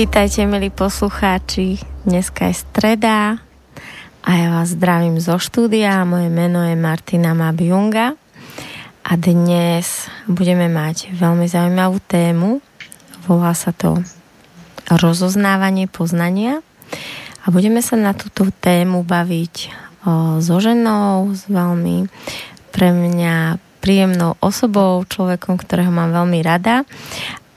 [0.00, 1.76] Vítajte, milí poslucháči.
[2.08, 3.36] Dneska je streda
[4.24, 6.08] a ja vás zdravím zo štúdia.
[6.08, 8.16] Moje meno je Martina Mabjunga
[9.04, 12.64] a dnes budeme mať veľmi zaujímavú tému.
[13.28, 14.00] Volá sa to
[14.88, 16.64] rozoznávanie poznania
[17.44, 19.54] a budeme sa na túto tému baviť
[20.08, 22.08] o, so ženou, s veľmi
[22.72, 26.88] pre mňa príjemnou osobou, človekom, ktorého mám veľmi rada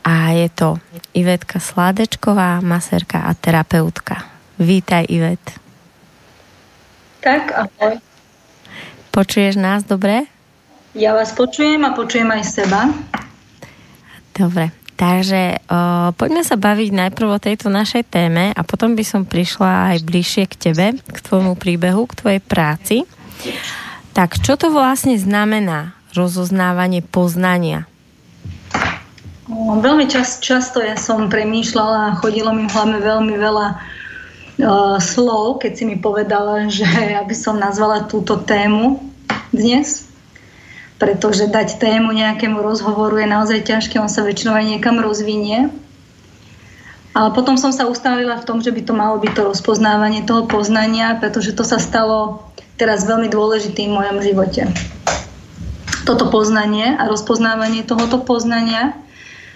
[0.04, 0.78] a je to
[1.16, 4.28] Ivetka Sládečková, maserka a terapeutka.
[4.60, 5.42] Vítaj, Ivet.
[7.24, 8.04] Tak, ahoj.
[9.16, 10.28] Počuješ nás dobre?
[10.94, 12.92] Ja vás počujem a počujem aj seba.
[14.36, 19.24] Dobre, takže o, poďme sa baviť najprv o tejto našej téme a potom by som
[19.24, 22.96] prišla aj bližšie k tebe, k tvojmu príbehu, k tvojej práci.
[24.14, 27.90] Tak čo to vlastne znamená rozoznávanie poznania?
[29.54, 34.98] No, veľmi čas, často ja som premýšľala a chodilo mi v hlave veľmi veľa uh,
[34.98, 38.98] slov, keď si mi povedala, že aby som nazvala túto tému
[39.54, 40.10] dnes,
[40.98, 45.70] pretože dať tému nejakému rozhovoru je naozaj ťažké, on sa väčšinou aj niekam rozvinie.
[47.14, 50.50] Ale potom som sa ustavila v tom, že by to malo byť to rozpoznávanie toho
[50.50, 52.42] poznania, pretože to sa stalo
[52.74, 54.66] teraz veľmi dôležitým v mojom živote.
[56.10, 58.98] Toto poznanie a rozpoznávanie tohoto poznania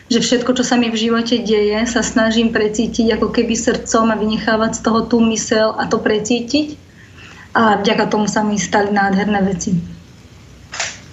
[0.07, 4.15] že všetko, čo sa mi v živote deje, sa snažím precítiť ako keby srdcom a
[4.15, 6.79] vynechávať z toho tú mysel a to precítiť.
[7.57, 9.75] A vďaka tomu sa mi stali nádherné veci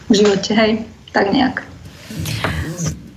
[0.06, 0.72] v živote, hej,
[1.10, 1.64] tak nejak.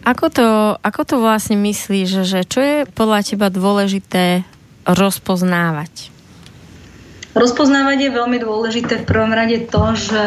[0.08, 0.48] Ako to,
[0.80, 4.48] ako to vlastne myslíš, že čo je podľa teba dôležité
[4.88, 6.16] rozpoznávať?
[7.36, 10.26] Rozpoznávať je veľmi dôležité v prvom rade to, že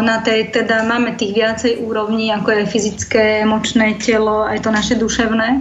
[0.00, 4.94] na tej, teda máme tých viacej úrovní, ako je fyzické, emočné telo, aj to naše
[4.96, 5.60] duševné.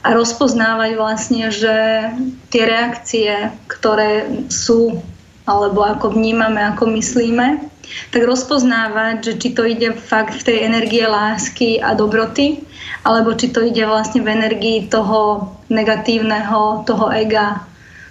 [0.00, 2.08] A rozpoznávať vlastne, že
[2.48, 5.00] tie reakcie, ktoré sú,
[5.44, 7.68] alebo ako vnímame, ako myslíme,
[8.12, 12.64] tak rozpoznávať, že či to ide fakt v tej energie lásky a dobroty,
[13.04, 17.64] alebo či to ide vlastne v energii toho negatívneho, toho ega,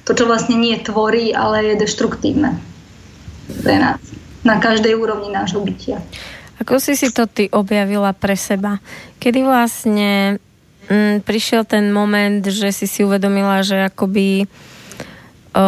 [0.05, 2.57] to, čo vlastne nie tvorí, ale je deštruktívne
[3.65, 3.97] pre nás
[4.43, 5.99] na každej úrovni nášho bytia.
[6.59, 8.83] Ako si si to ty objavila pre seba?
[9.23, 10.43] Kedy vlastne
[10.91, 14.43] mm, prišiel ten moment, že si si uvedomila, že akoby
[15.55, 15.65] o,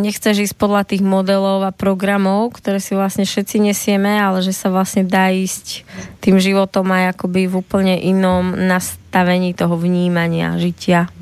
[0.00, 4.72] nechceš ísť podľa tých modelov a programov, ktoré si vlastne všetci nesieme, ale že sa
[4.72, 5.84] vlastne dá ísť
[6.24, 11.12] tým životom aj akoby v úplne inom nastavení toho vnímania, žitia.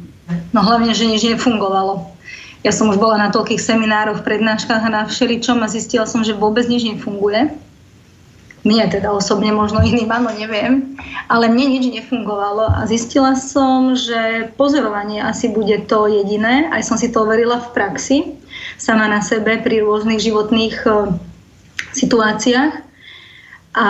[0.53, 2.18] No hlavne, že nič nefungovalo
[2.67, 6.35] ja som už bola na toľkých seminároch, prednáškach a na všeličom a zistila som, že
[6.35, 7.55] vôbec nič nefunguje.
[8.67, 10.99] Mne teda osobne, možno iným, áno, neviem.
[11.31, 16.67] Ale mne nič nefungovalo a zistila som, že pozorovanie asi bude to jediné.
[16.75, 18.19] Aj som si to overila v praxi,
[18.75, 21.15] sama na sebe pri rôznych životných uh,
[21.95, 22.75] situáciách.
[23.79, 23.89] A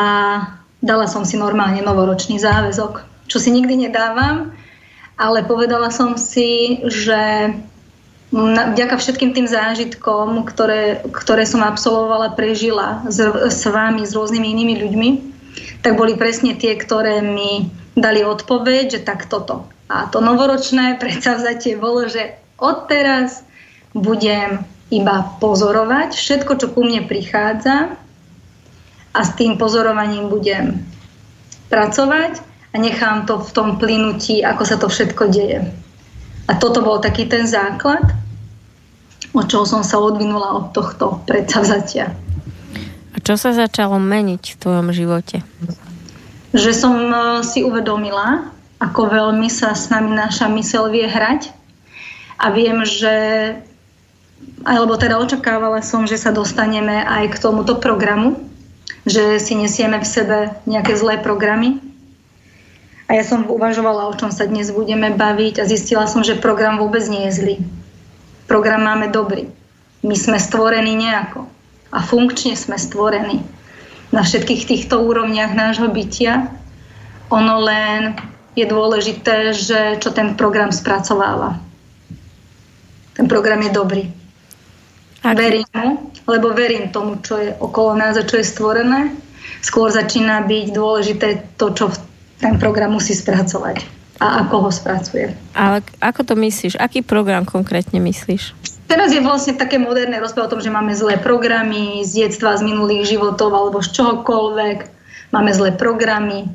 [0.84, 4.52] dala som si normálne novoročný záväzok, čo si nikdy nedávam,
[5.16, 7.50] ale povedala som si, že
[8.32, 14.74] vďaka všetkým tým zážitkom, ktoré, ktoré som absolvovala, prežila s, s vami, s rôznymi inými
[14.84, 15.08] ľuďmi,
[15.80, 19.64] tak boli presne tie, ktoré mi dali odpoveď, že tak toto.
[19.88, 23.42] A to novoročné predsavzatie bolo, že odteraz
[23.96, 27.96] budem iba pozorovať všetko, čo ku mne prichádza
[29.12, 30.84] a s tým pozorovaním budem
[31.69, 32.40] pracovať
[32.72, 35.60] a nechám to v tom plynutí, ako sa to všetko deje.
[36.48, 38.00] A toto bol taký ten základ,
[39.34, 42.12] od čoho som sa odvinula od tohto predsavzatia.
[43.12, 45.42] A čo sa začalo meniť v tvojom živote?
[46.54, 48.48] Že som e, si uvedomila,
[48.78, 51.50] ako veľmi sa s nami naša mysel vie hrať
[52.38, 53.14] a viem, že
[54.62, 58.38] alebo teda očakávala som, že sa dostaneme aj k tomuto programu,
[59.02, 61.82] že si nesieme v sebe nejaké zlé programy,
[63.08, 66.76] a ja som uvažovala, o čom sa dnes budeme baviť a zistila som, že program
[66.76, 67.56] vôbec nie je zlý.
[68.48, 69.44] Program máme dobrý.
[70.02, 71.44] My sme stvorení nejako.
[71.92, 73.44] A funkčne sme stvorení.
[74.08, 76.48] Na všetkých týchto úrovniach nášho bytia.
[77.28, 78.16] Ono len
[78.56, 81.60] je dôležité, že čo ten program spracováva.
[83.14, 84.04] Ten program je dobrý.
[85.20, 85.36] Aký?
[85.36, 89.12] Verím mu, lebo verím tomu, čo je okolo nás a čo je stvorené
[89.58, 91.28] Skôr začína byť dôležité
[91.58, 91.90] to, čo
[92.38, 95.31] ten program musí spracovať a ako ho spracuje.
[95.55, 96.75] Ale ako to myslíš?
[96.79, 98.55] Aký program konkrétne myslíš?
[98.91, 102.67] Teraz je vlastne také moderné rozprávať o tom, že máme zlé programy z detstva, z
[102.67, 104.79] minulých životov alebo z čohokoľvek.
[105.31, 106.49] Máme zlé programy.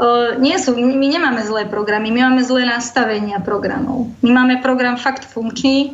[0.00, 4.08] Uh, nie sú, my nemáme zlé programy, my máme zlé nastavenia programov.
[4.24, 5.92] My máme program fakt funkčný,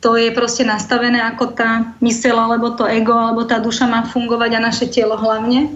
[0.00, 4.50] to je proste nastavené, ako tá mysel, alebo to ego, alebo tá duša má fungovať
[4.56, 5.74] a naše telo hlavne.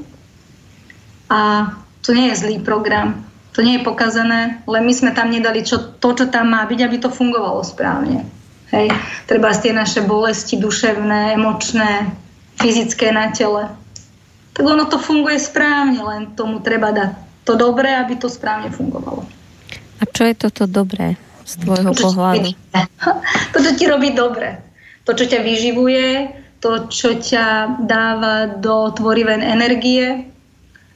[1.28, 5.60] A to nie je zlý program, to nie je pokazané, len my sme tam nedali
[5.60, 8.24] čo, to, čo tam má byť, aby to fungovalo správne.
[8.72, 8.88] Hej.
[9.28, 12.08] Treba tie naše bolesti duševné, emočné,
[12.56, 13.68] fyzické na tele.
[14.56, 17.12] Tak ono to funguje správne, len tomu treba dať
[17.44, 19.28] to dobré, aby to správne fungovalo.
[20.00, 22.48] A čo je toto dobré z tvojho to, pohľadu?
[23.52, 24.56] To, čo ti robí dobre.
[25.04, 26.32] To, čo ťa vyživuje,
[26.64, 30.32] to, čo ťa dáva do tvorivej energie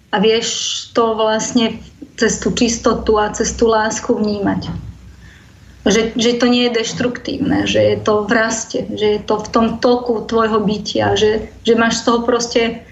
[0.09, 0.49] a vieš
[0.95, 1.77] to vlastne
[2.17, 4.73] cez tú čistotu a cez tú lásku vnímať
[5.87, 9.49] že, že to nie je deštruktívne, že je to v raste, že je to v
[9.55, 12.83] tom toku tvojho bytia, že, že máš z toho proste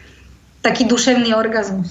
[0.62, 1.91] taký duševný orgazmus.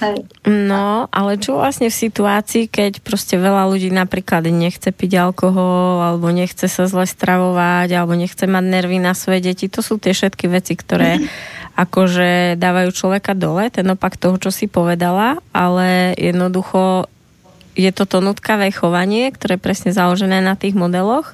[0.00, 0.24] Hej.
[0.48, 6.32] No, ale čo vlastne v situácii, keď proste veľa ľudí napríklad nechce piť alkohol, alebo
[6.32, 10.48] nechce sa zle stravovať, alebo nechce mať nervy na svoje deti, to sú tie všetky
[10.48, 11.20] veci, ktoré
[11.80, 17.08] akože dávajú človeka dole, ten opak toho, čo si povedala, ale jednoducho
[17.72, 21.32] je toto nutkavé chovanie, ktoré je presne založené na tých modeloch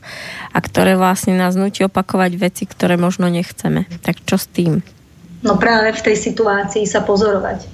[0.54, 3.90] a ktoré vlastne nás nutí opakovať veci, ktoré možno nechceme.
[4.06, 4.86] Tak čo s tým?
[5.42, 7.66] No práve v tej situácii sa pozorovať.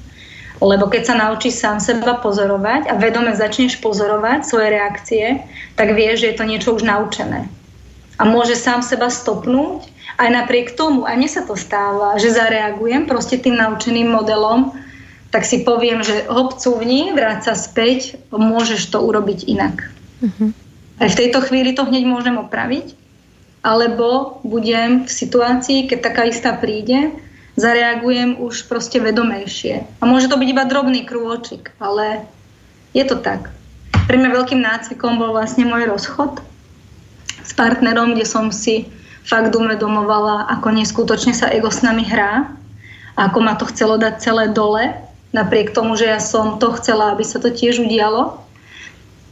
[0.63, 5.25] Lebo keď sa naučíš sám seba pozorovať a vedome začneš pozorovať svoje reakcie,
[5.75, 7.51] tak vieš, že je to niečo už naučené.
[8.17, 9.92] A môže sám seba stopnúť
[10.23, 14.71] aj napriek tomu, a mne sa to stáva, že zareagujem proste tým naučeným modelom,
[15.35, 19.91] tak si poviem, že hop cúvni, vráť sa späť, môžeš to urobiť inak.
[20.23, 20.55] Uh-huh.
[21.03, 22.95] Aj v tejto chvíli to hneď môžem opraviť,
[23.67, 27.11] alebo budem v situácii, keď taká istá príde,
[27.59, 29.83] zareagujem už proste vedomejšie.
[29.99, 32.29] A môže to byť iba drobný krôčik, ale
[32.95, 33.51] je to tak.
[34.07, 36.45] Pre mňa veľkým nácvikom bol vlastne môj rozchod
[37.43, 38.87] s partnerom, kde som si
[39.23, 42.51] fakt uvedomovala, ako neskutočne sa ego s nami hrá,
[43.15, 44.97] ako ma to chcelo dať celé dole
[45.33, 48.37] napriek tomu, že ja som to chcela, aby sa to tiež udialo,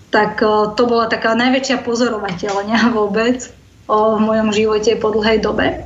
[0.09, 3.45] tak e, to bola taká najväčšia pozorovateľňa vôbec
[3.91, 5.85] v mojom živote po dlhej dobe.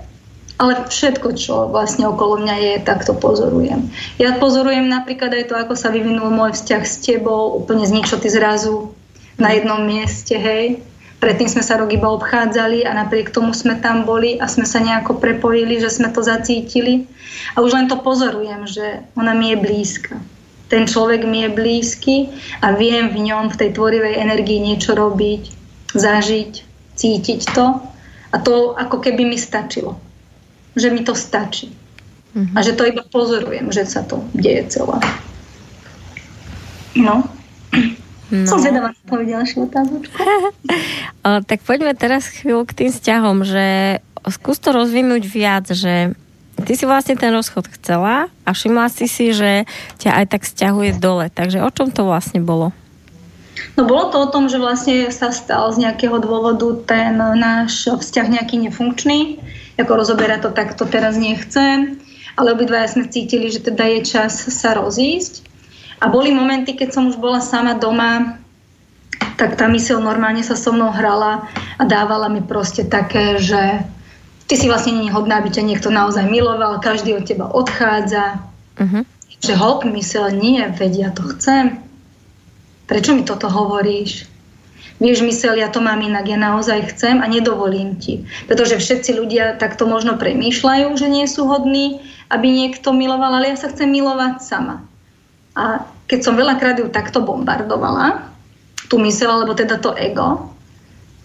[0.55, 3.91] Ale všetko, čo vlastne okolo mňa je, tak to pozorujem.
[4.23, 8.31] Ja pozorujem napríklad aj to, ako sa vyvinul môj vzťah s tebou, úplne z ničoty
[8.31, 8.95] zrazu
[9.35, 10.79] na jednom mieste, hej
[11.25, 14.77] Predtým sme sa rok iba obchádzali a napriek tomu sme tam boli a sme sa
[14.77, 17.09] nejako prepojili, že sme to zacítili.
[17.57, 20.21] A už len to pozorujem, že ona mi je blízka.
[20.69, 22.29] Ten človek mi je blízky
[22.61, 25.49] a viem v ňom, v tej tvorivej energii niečo robiť,
[25.97, 26.53] zažiť,
[26.93, 27.81] cítiť to.
[28.29, 29.97] A to ako keby mi stačilo.
[30.77, 31.73] Že mi to stačí.
[32.37, 32.53] Mm-hmm.
[32.53, 35.01] A že to iba pozorujem, že sa to deje celé.
[37.01, 37.25] No.
[38.35, 38.51] No.
[38.51, 40.15] Som zvedavá na tvoju ďalšiu otázočku.
[41.47, 43.67] tak poďme teraz chvíľu k tým vzťahom, že
[44.27, 46.19] skús to rozvinúť viac, že
[46.67, 49.71] ty si vlastne ten rozchod chcela a všimla si si, že
[50.03, 51.31] ťa aj tak stiahuje dole.
[51.31, 52.75] Takže o čom to vlastne bolo?
[53.79, 58.27] No bolo to o tom, že vlastne sa stal z nejakého dôvodu ten náš vzťah
[58.35, 59.39] nejaký nefunkčný.
[59.79, 62.03] Ako rozoberať to takto teraz nechcem.
[62.35, 65.54] Ale obidvaja sme cítili, že teda je čas sa rozísť.
[66.05, 68.37] A boli momenty, keď som už bola sama doma,
[69.41, 71.49] tak tá mysel normálne sa so mnou hrala
[71.81, 73.81] a dávala mi proste také, že
[74.45, 78.37] ty si vlastne nie hodná, aby ťa niekto naozaj miloval, každý od teba odchádza.
[78.77, 79.03] Uh-huh.
[79.41, 81.81] Že hop, mysel, nie, veď ja to chcem.
[82.85, 84.29] Prečo mi toto hovoríš?
[85.03, 88.29] Vieš, mysel, ja to mám inak, ja naozaj chcem a nedovolím ti.
[88.47, 91.99] Pretože všetci ľudia takto možno premýšľajú, že nie sú hodní,
[92.31, 94.87] aby niekto miloval, ale ja sa chcem milovať sama.
[95.59, 98.29] A keď som veľakrát ju takto bombardovala,
[98.93, 100.53] tú mysel, alebo teda to ego,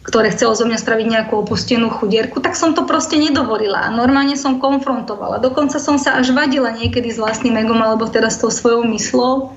[0.07, 3.91] ktoré chcelo zo mňa spraviť nejakú opustenú chudierku, tak som to proste nedovolila.
[3.91, 5.43] Normálne som konfrontovala.
[5.43, 9.53] Dokonca som sa až vadila niekedy s vlastným egom, alebo teda s tou svojou myslou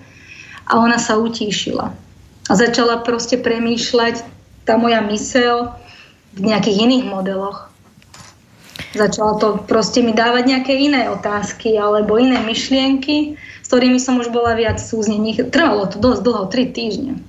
[0.67, 1.95] a ona sa utíšila.
[2.51, 4.27] A začala proste premýšľať
[4.67, 5.73] tá moja mysel
[6.35, 7.71] v nejakých iných modeloch.
[8.93, 13.41] Začala to proste mi dávať nejaké iné otázky alebo iné myšlienky,
[13.73, 15.49] ktorými som už bola viac súznených.
[15.49, 17.25] Trvalo to dosť dlho, tri týždne.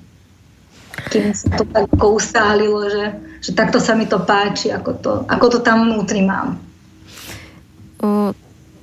[1.07, 5.45] Kým sa to tak ustálilo, že, že takto sa mi to páči, ako to, ako
[5.47, 6.59] to tam vnútri mám.
[8.03, 8.35] O,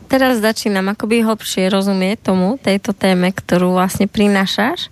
[0.08, 4.88] teraz začínam akoby hlbšie rozumieť tomu, tejto téme, ktorú vlastne prinášaš.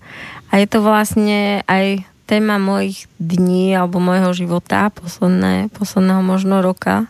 [0.53, 7.09] A je to vlastne aj téma mojich dní alebo môjho života, posledné, posledného možno roka,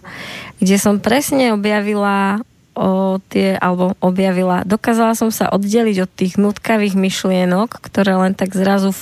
[0.62, 2.46] kde som presne objavila
[2.78, 8.54] o tie, alebo objavila, dokázala som sa oddeliť od tých nutkavých myšlienok, ktoré len tak
[8.54, 8.94] zrazu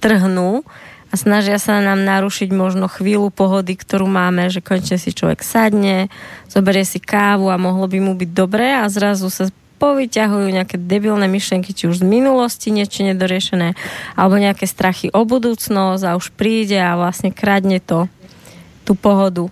[0.00, 0.64] trhnú
[1.08, 6.08] a snažia sa nám narušiť možno chvíľu pohody, ktorú máme, že konečne si človek sadne,
[6.48, 11.30] zoberie si kávu a mohlo by mu byť dobré a zrazu sa povyťahujú nejaké debilné
[11.30, 13.78] myšlienky, či už z minulosti niečo nedoriešené,
[14.18, 18.10] alebo nejaké strachy o budúcnosť a už príde a vlastne kradne to,
[18.82, 19.48] tú pohodu.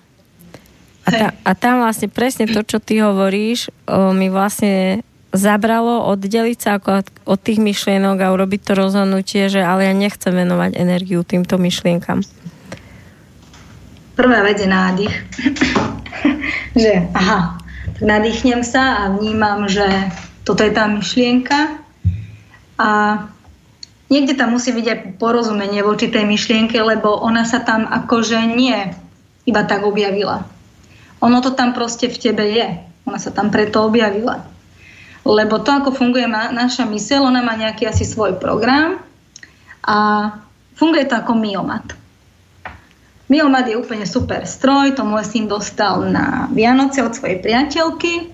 [1.06, 6.58] A, tá, a tam vlastne presne to, čo ty hovoríš, o, mi vlastne zabralo oddeliť
[6.58, 11.22] sa ako od tých myšlienok a urobiť to rozhodnutie, že ale ja nechcem venovať energiu
[11.22, 12.26] týmto myšlienkam.
[14.16, 15.14] Prvá vec je nádych.
[16.82, 17.60] že aha,
[17.96, 19.86] tak nadýchnem sa a vnímam, že
[20.42, 21.78] toto je tá myšlienka
[22.80, 22.90] a
[24.08, 28.90] niekde tam musí byť aj porozumenie voči tej myšlienke, lebo ona sa tam akože nie
[29.46, 30.55] iba tak objavila.
[31.20, 32.68] Ono to tam proste v tebe je.
[33.06, 34.44] Ona sa tam preto objavila.
[35.26, 39.02] Lebo to, ako funguje naša myseľ, ona má nejaký asi svoj program
[39.82, 40.30] a
[40.78, 41.94] funguje to ako miomat.
[43.26, 48.30] Miomat je úplne super stroj, to môj syn dostal na Vianoce od svojej priateľky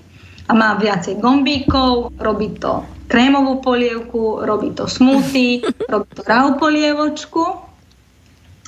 [0.48, 7.56] a má viacej gombíkov, robí to krémovú polievku, robí to smoothie, robí to raw polievočku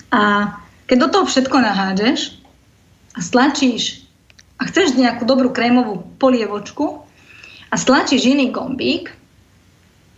[0.09, 0.53] a
[0.89, 2.41] keď do toho všetko nahádžeš
[3.17, 4.04] a stlačíš
[4.59, 7.05] a chceš nejakú dobrú krémovú polievočku,
[7.71, 9.11] a stlačíš iný gombík,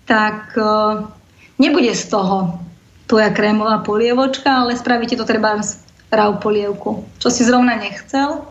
[0.05, 1.09] tak uh,
[1.57, 2.61] nebude z toho
[3.09, 5.65] tvoja krémová polievočka, ale spraví ti to treba
[6.13, 8.45] raw polievku, čo si zrovna nechcel.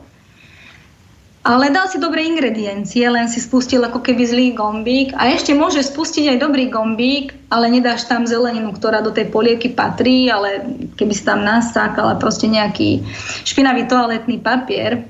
[1.46, 5.86] Ale dal si dobré ingrediencie, len si spustil ako keby zlý gombík a ešte môže
[5.86, 10.66] spustiť aj dobrý gombík, ale nedáš tam zeleninu, ktorá do tej polievky patrí, ale
[10.98, 13.06] keby si tam nasákala proste nejaký
[13.46, 15.06] špinavý toaletný papier,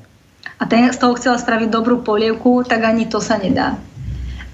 [0.60, 3.76] a ten z toho chcela spraviť dobrú polievku, tak ani to sa nedá.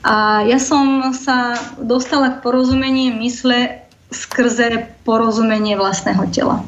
[0.02, 6.66] A ja som sa dostala k porozumeniu mysle skrze porozumenie vlastného tela.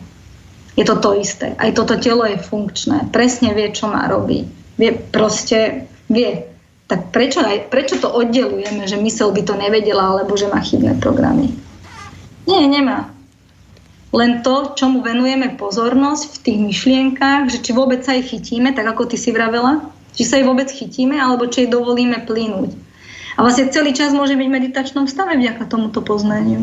[0.78, 1.58] Je to to isté.
[1.58, 3.10] Aj toto telo je funkčné.
[3.10, 4.46] Presne vie, čo má robiť.
[4.78, 6.46] Vie, proste vie.
[6.90, 10.98] Tak prečo, aj, prečo to oddelujeme, že mysel by to nevedela, alebo že má chybné
[11.02, 11.54] programy?
[12.46, 13.13] Nie, nemá
[14.14, 18.86] len to, čomu venujeme pozornosť v tých myšlienkách, že či vôbec sa ich chytíme, tak
[18.86, 22.78] ako ty si vravela, či sa ich vôbec chytíme, alebo či ich dovolíme plynúť.
[23.34, 26.62] A vlastne celý čas môže byť v meditačnom stave vďaka tomuto poznaniu.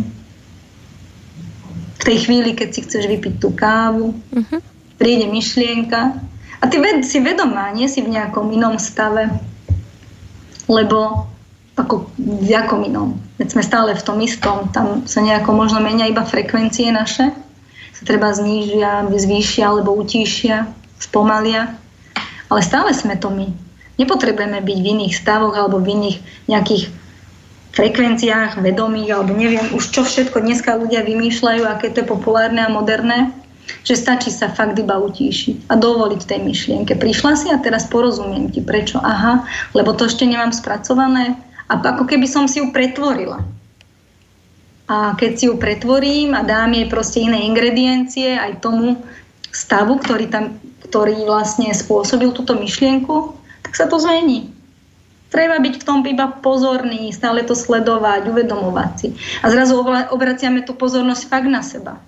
[1.99, 4.61] V tej chvíli, keď si chceš vypiť tú kávu, uh-huh.
[4.95, 6.23] príde myšlienka
[6.63, 9.27] a ty ved, si vedomá, nie si v nejakom inom stave,
[10.71, 11.27] lebo
[11.75, 13.19] ako v jakom inom.
[13.41, 17.33] Veď sme stále v tom istom, tam sa nejako možno menia iba frekvencie naše,
[17.97, 20.69] sa treba znížia, zvýšia alebo utíšia,
[21.01, 21.73] spomalia,
[22.53, 23.49] ale stále sme to my.
[23.97, 26.17] Nepotrebujeme byť v iných stavoch alebo v iných
[26.53, 26.93] nejakých
[27.73, 32.69] frekvenciách vedomých alebo neviem už čo všetko dneska ľudia vymýšľajú, aké to je populárne a
[32.69, 33.33] moderné,
[33.87, 36.93] že stačí sa fakt iba utíšiť a dovoliť tej myšlienke.
[36.99, 38.99] Prišla si a teraz porozumiem ti prečo.
[39.01, 41.39] Aha, lebo to ešte nemám spracované,
[41.71, 43.47] a ako keby som si ju pretvorila.
[44.91, 48.99] A keď si ju pretvorím a dám jej proste iné ingrediencie aj tomu
[49.55, 50.59] stavu, ktorý, tam,
[50.91, 54.51] ktorý vlastne spôsobil túto myšlienku, tak sa to zmení.
[55.31, 59.09] Treba byť v tom iba pozorný, stále to sledovať, uvedomovať si.
[59.47, 59.79] A zrazu
[60.11, 62.03] obraciame tú pozornosť fakt na seba.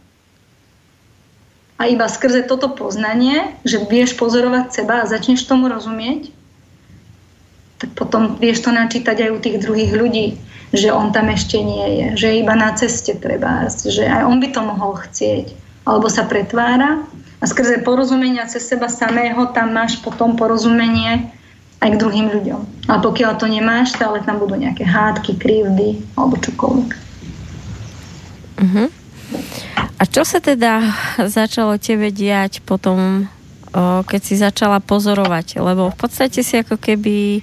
[1.78, 6.34] A iba skrze toto poznanie, že vieš pozorovať seba a začneš tomu rozumieť,
[7.82, 10.38] tak potom vieš to načítať aj u tých druhých ľudí,
[10.70, 14.48] že on tam ešte nie je, že iba na ceste treba, že aj on by
[14.54, 15.50] to mohol chcieť.
[15.82, 17.02] Alebo sa pretvára
[17.42, 21.26] a skrze porozumenia cez seba samého tam máš potom porozumenie
[21.82, 22.86] aj k druhým ľuďom.
[22.86, 26.90] Ale pokiaľ to nemáš, stále tam budú nejaké hádky, krivdy alebo čokoľvek.
[28.62, 28.88] Uh-huh.
[29.98, 30.86] A čo sa teda
[31.26, 33.26] začalo tebe diať potom,
[34.06, 35.58] keď si začala pozorovať?
[35.58, 37.42] Lebo v podstate si ako keby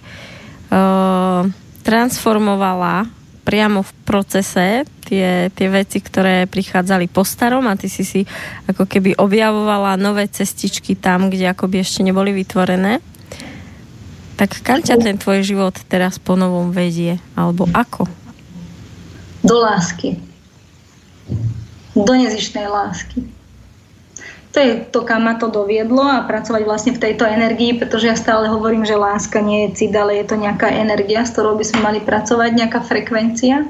[1.83, 3.09] transformovala
[3.41, 8.21] priamo v procese tie, tie veci, ktoré prichádzali po starom a ty si si
[8.69, 13.01] ako keby objavovala nové cestičky tam, kde akoby ešte neboli vytvorené.
[14.37, 17.17] Tak kam ťa ten tvoj život teraz po novom vedie?
[17.33, 18.05] Alebo ako?
[19.41, 20.21] Do lásky.
[21.97, 23.38] Do nezištnej lásky.
[24.49, 28.17] To je to, kam ma to doviedlo a pracovať vlastne v tejto energii, pretože ja
[28.17, 31.65] stále hovorím, že láska nie je cit, ale je to nejaká energia, s ktorou by
[31.65, 33.69] sme mali pracovať, nejaká frekvencia.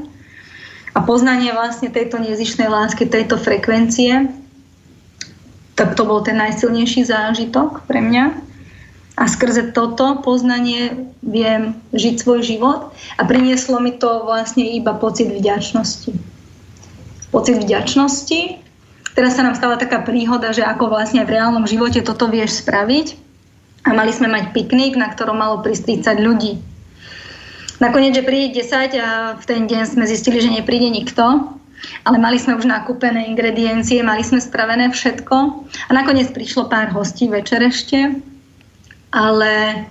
[0.95, 4.31] A poznanie vlastne tejto nezišnej lásky, tejto frekvencie,
[5.75, 8.48] tak to bol ten najsilnejší zážitok pre mňa.
[9.19, 15.27] A skrze toto poznanie viem žiť svoj život a prinieslo mi to vlastne iba pocit
[15.27, 16.15] vďačnosti.
[17.36, 18.69] Pocit vďačnosti,
[19.20, 23.28] teraz sa nám stala taká príhoda, že ako vlastne v reálnom živote toto vieš spraviť.
[23.84, 26.54] A mali sme mať piknik, na ktorom malo prísť 30 ľudí.
[27.84, 31.52] Nakoniec, že príde 10 a v ten deň sme zistili, že nepríde nikto,
[32.04, 35.36] ale mali sme už nakúpené ingrediencie, mali sme spravené všetko
[35.88, 38.20] a nakoniec prišlo pár hostí večer ešte,
[39.16, 39.88] ale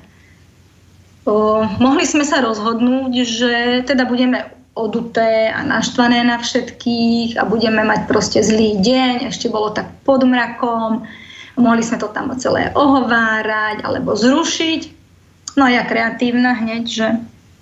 [1.24, 3.52] o, mohli sme sa rozhodnúť, že
[3.88, 9.74] teda budeme oduté a naštvané na všetkých a budeme mať proste zlý deň, ešte bolo
[9.74, 11.02] tak pod mrakom,
[11.58, 14.94] mohli sme to tam celé ohovárať alebo zrušiť.
[15.58, 17.06] No a ja kreatívna hneď, že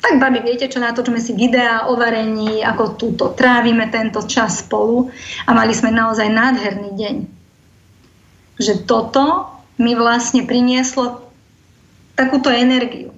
[0.05, 5.09] tak babi, viete čo, natočíme si videá o varení, ako túto trávime tento čas spolu.
[5.49, 7.17] A mali sme naozaj nádherný deň.
[8.61, 9.49] Že toto
[9.81, 11.25] mi vlastne prinieslo
[12.13, 13.17] takúto energiu,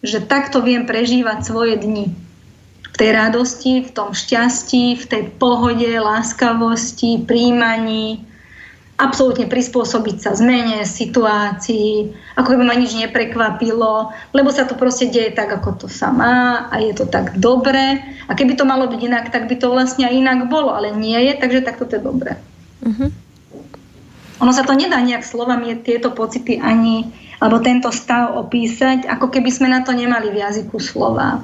[0.00, 2.23] že takto viem prežívať svoje dni
[2.94, 8.22] v tej radosti, v tom šťastí, v tej pohode, láskavosti, príjmaní,
[8.94, 15.34] absolútne prispôsobiť sa zmene, situácii, ako by ma nič neprekvapilo, lebo sa to proste deje
[15.34, 17.98] tak, ako to sa má a je to tak dobré.
[18.30, 21.18] A keby to malo byť inak, tak by to vlastne aj inak bolo, ale nie
[21.18, 22.38] je, takže takto to je dobré.
[22.86, 23.10] Uh-huh.
[24.38, 27.10] Ono sa to nedá nejak slovami tieto pocity ani,
[27.42, 31.42] alebo tento stav opísať, ako keby sme na to nemali v jazyku slova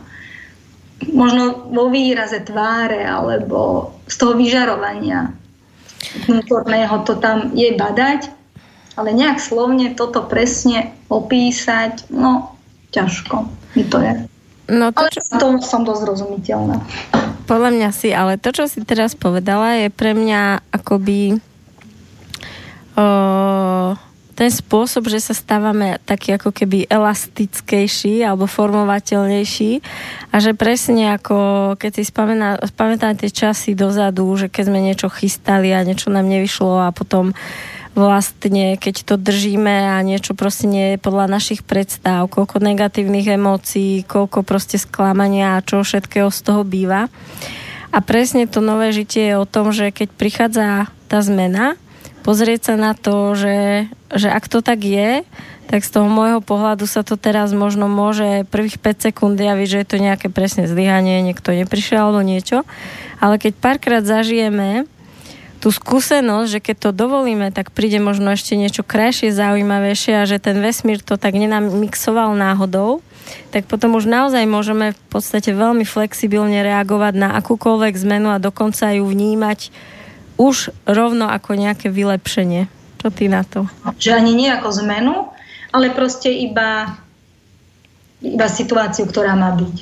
[1.09, 5.33] možno vo výraze tváre alebo z toho vyžarovania
[6.27, 8.33] vnútorného to tam je badať,
[8.97, 12.57] ale nejak slovne toto presne opísať, no
[12.91, 14.13] ťažko mi to je.
[14.71, 15.21] No to, ale čo...
[15.35, 16.79] to som dosť rozumiteľná.
[17.51, 21.43] Podľa mňa si, ale to, čo si teraz povedala, je pre mňa akoby
[22.95, 23.07] o,
[24.41, 29.85] ten spôsob, že sa stávame taký ako keby elastickejší alebo formovateľnejší
[30.33, 31.37] a že presne ako
[31.77, 36.25] keď si spamená, spamätám tie časy dozadu, že keď sme niečo chystali a niečo nám
[36.25, 37.37] nevyšlo a potom
[37.93, 44.09] vlastne, keď to držíme a niečo proste nie je podľa našich predstav, koľko negatívnych emócií,
[44.09, 47.13] koľko proste sklamania a čo všetkého z toho býva.
[47.93, 51.77] A presne to nové žitie je o tom, že keď prichádza tá zmena,
[52.23, 55.27] pozrieť sa na to, že, že ak to tak je,
[55.71, 59.79] tak z toho môjho pohľadu sa to teraz možno môže prvých 5 sekúnd javiť, že
[59.79, 62.67] je to nejaké presne zlyhanie, niekto neprišiel alebo niečo.
[63.23, 64.91] Ale keď párkrát zažijeme
[65.63, 70.43] tú skúsenosť, že keď to dovolíme, tak príde možno ešte niečo krajšie, zaujímavejšie a že
[70.43, 73.05] ten vesmír to tak nenamixoval náhodou,
[73.55, 78.91] tak potom už naozaj môžeme v podstate veľmi flexibilne reagovať na akúkoľvek zmenu a dokonca
[78.97, 79.71] ju vnímať
[80.41, 82.73] už rovno ako nejaké vylepšenie.
[82.97, 83.69] Čo ty na to?
[84.01, 85.29] Že ani nie ako zmenu,
[85.69, 86.97] ale proste iba,
[88.25, 89.77] iba situáciu, ktorá má byť.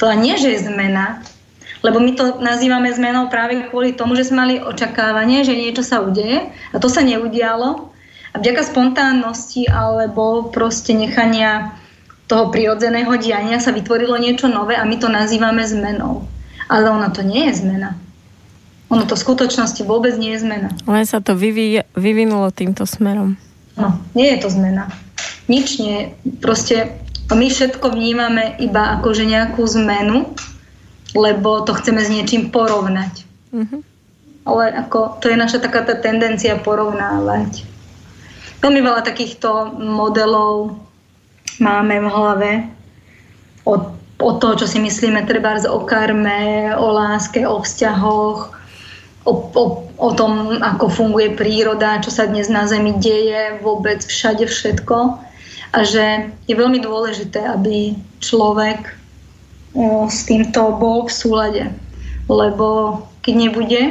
[0.00, 1.24] To nie, že je zmena,
[1.80, 6.04] lebo my to nazývame zmenou práve kvôli tomu, že sme mali očakávanie, že niečo sa
[6.04, 7.88] udeje a to sa neudialo.
[8.30, 11.74] A vďaka spontánnosti alebo proste nechania
[12.30, 16.28] toho prirodzeného diania sa vytvorilo niečo nové a my to nazývame zmenou.
[16.70, 17.98] Ale ono to nie je zmena.
[18.90, 20.74] Ono to v skutočnosti vôbec nie je zmena.
[20.90, 23.38] Len sa to vyví, vyvinulo týmto smerom.
[23.78, 24.90] No, nie je to zmena.
[25.46, 26.10] Nič nie.
[26.42, 26.98] Proste
[27.30, 30.34] my všetko vnímame iba ako že nejakú zmenu,
[31.14, 33.22] lebo to chceme s niečím porovnať.
[33.54, 33.80] Uh-huh.
[34.42, 37.62] Ale ako, to je naša taká tá tendencia porovnávať.
[38.58, 40.74] Veľmi veľa takýchto modelov
[41.62, 42.50] máme v hlave
[43.62, 48.59] od, od toho, čo si myslíme treba o karme, o láske, o vzťahoch,
[49.30, 49.64] o, o,
[49.94, 55.22] o tom, ako funguje príroda, čo sa dnes na Zemi deje, vôbec všade všetko.
[55.70, 58.90] A že je veľmi dôležité, aby človek
[60.10, 61.64] s týmto bol v súlade.
[62.26, 63.82] Lebo keď nebude,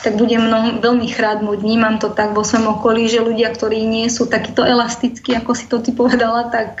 [0.00, 1.58] tak bude mnoho, veľmi chradnúť.
[1.60, 5.66] Vnímam to tak vo svojom okolí, že ľudia, ktorí nie sú takýto elastickí, ako si
[5.66, 6.78] to ty povedala, tak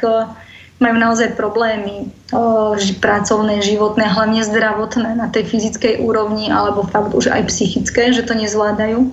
[0.80, 7.28] majú naozaj problémy o, pracovné, životné, hlavne zdravotné na tej fyzickej úrovni alebo fakt už
[7.28, 9.12] aj psychické, že to nezvládajú.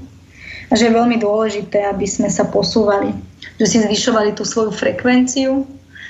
[0.68, 3.16] A že je veľmi dôležité, aby sme sa posúvali,
[3.56, 5.64] že si zvyšovali tú svoju frekvenciu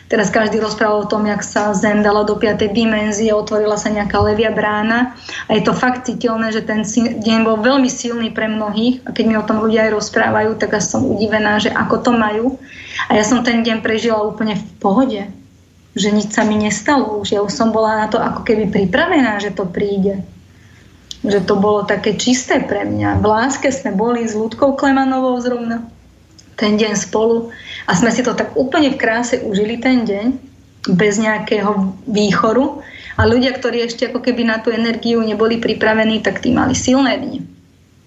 [0.08, 2.64] Teraz každý rozprával o tom, jak sa Zem dala do 5.
[2.72, 5.12] dimenzie, otvorila sa nejaká levia brána
[5.52, 6.88] a je to fakt citeľné, že ten
[7.20, 10.80] deň bol veľmi silný pre mnohých a keď mi o tom ľudia aj rozprávajú, tak
[10.80, 12.56] ja som udivená, že ako to majú.
[13.12, 15.22] A ja som ten deň prežila úplne v pohode,
[15.98, 17.34] že nič sa mi nestalo už.
[17.34, 20.22] Ja už som bola na to ako keby pripravená, že to príde.
[21.26, 23.20] Že to bolo také čisté pre mňa.
[23.20, 25.90] V láske sme boli s Ľudkou Klemanovou zrovna
[26.58, 27.50] ten deň spolu
[27.86, 30.26] a sme si to tak úplne v kráse užili ten deň,
[30.88, 32.80] bez nejakého výchoru
[33.20, 37.20] a ľudia, ktorí ešte ako keby na tú energiu neboli pripravení, tak tí mali silné
[37.20, 37.40] dni.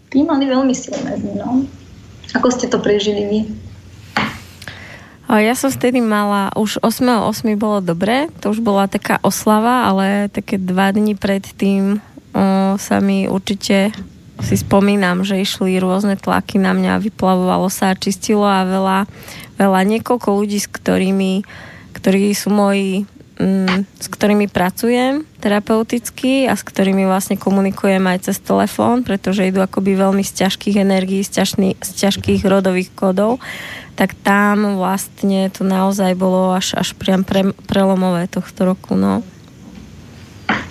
[0.08, 1.68] Tí mali veľmi silné dni, no.
[2.32, 3.40] Ako ste to prežili vy?
[5.30, 7.54] Ja som vtedy mala, už 8.8.
[7.54, 12.02] bolo dobre, to už bola taká oslava, ale také dva dni predtým
[12.74, 13.94] sa mi určite
[14.42, 18.98] si spomínam, že išli rôzne tlaky na mňa, vyplavovalo sa, čistilo a veľa,
[19.60, 21.46] veľa niekoľko ľudí, s ktorými,
[21.94, 23.04] ktorí sú moji
[23.38, 29.60] mm, s ktorými pracujem terapeuticky a s ktorými vlastne komunikujem aj cez telefón, pretože idú
[29.60, 33.38] akoby veľmi z ťažkých energií, z, ťažný, z ťažkých rodových kodov,
[34.00, 38.96] tak tam vlastne to naozaj bolo až, až priam pre, prelomové tohto roku.
[38.96, 39.20] No.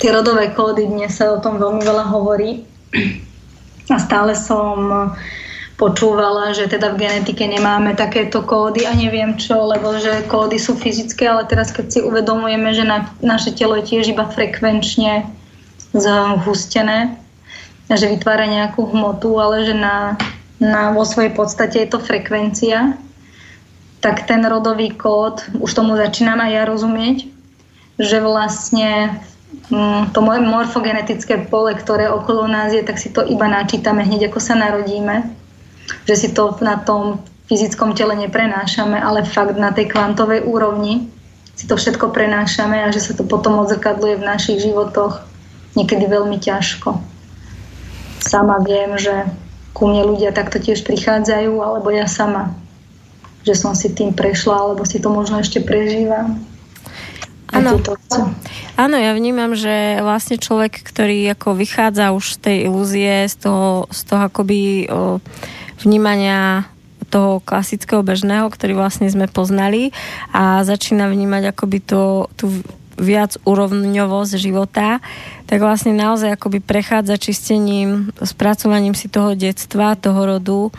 [0.02, 2.66] Tie rodové kódy, dnes sa o tom veľmi veľa hovorí
[3.94, 5.14] a stále som
[5.78, 10.74] počúvala, že teda v genetike nemáme takéto kódy a neviem čo, lebo že kódy sú
[10.74, 15.30] fyzické, ale teraz keď si uvedomujeme, že na, naše telo je tiež iba frekvenčne
[15.94, 17.14] zhustené,
[17.94, 20.18] že vytvára nejakú hmotu, ale že na,
[20.58, 22.98] na, vo svojej podstate je to frekvencia,
[24.00, 27.18] tak ten rodový kód, už tomu začínam aj ja rozumieť,
[28.00, 29.20] že vlastne
[29.70, 34.30] Mm, to moje morfogenetické pole, ktoré okolo nás je, tak si to iba načítame hneď,
[34.30, 35.30] ako sa narodíme.
[36.06, 41.10] Že si to na tom fyzickom tele neprenášame, ale fakt na tej kvantovej úrovni
[41.58, 45.26] si to všetko prenášame a že sa to potom odzrkadluje v našich životoch
[45.74, 47.02] niekedy veľmi ťažko.
[48.22, 49.26] Sama viem, že
[49.74, 52.54] ku mne ľudia takto tiež prichádzajú, alebo ja sama,
[53.50, 56.38] že som si tým prešla, alebo si to možno ešte prežívam.
[57.50, 57.82] Áno.
[58.78, 63.90] Áno, ja vnímam, že vlastne človek, ktorý ako vychádza už z tej ilúzie, z toho,
[63.90, 65.18] z toho akoby o,
[65.82, 66.70] vnímania
[67.10, 69.90] toho klasického bežného, ktorý vlastne sme poznali
[70.30, 72.54] a začína vnímať akoby to, tú
[73.02, 75.02] viac úrovňovosť života,
[75.50, 80.70] tak vlastne naozaj akoby prechádza čistením, spracovaním si toho detstva, toho rodu,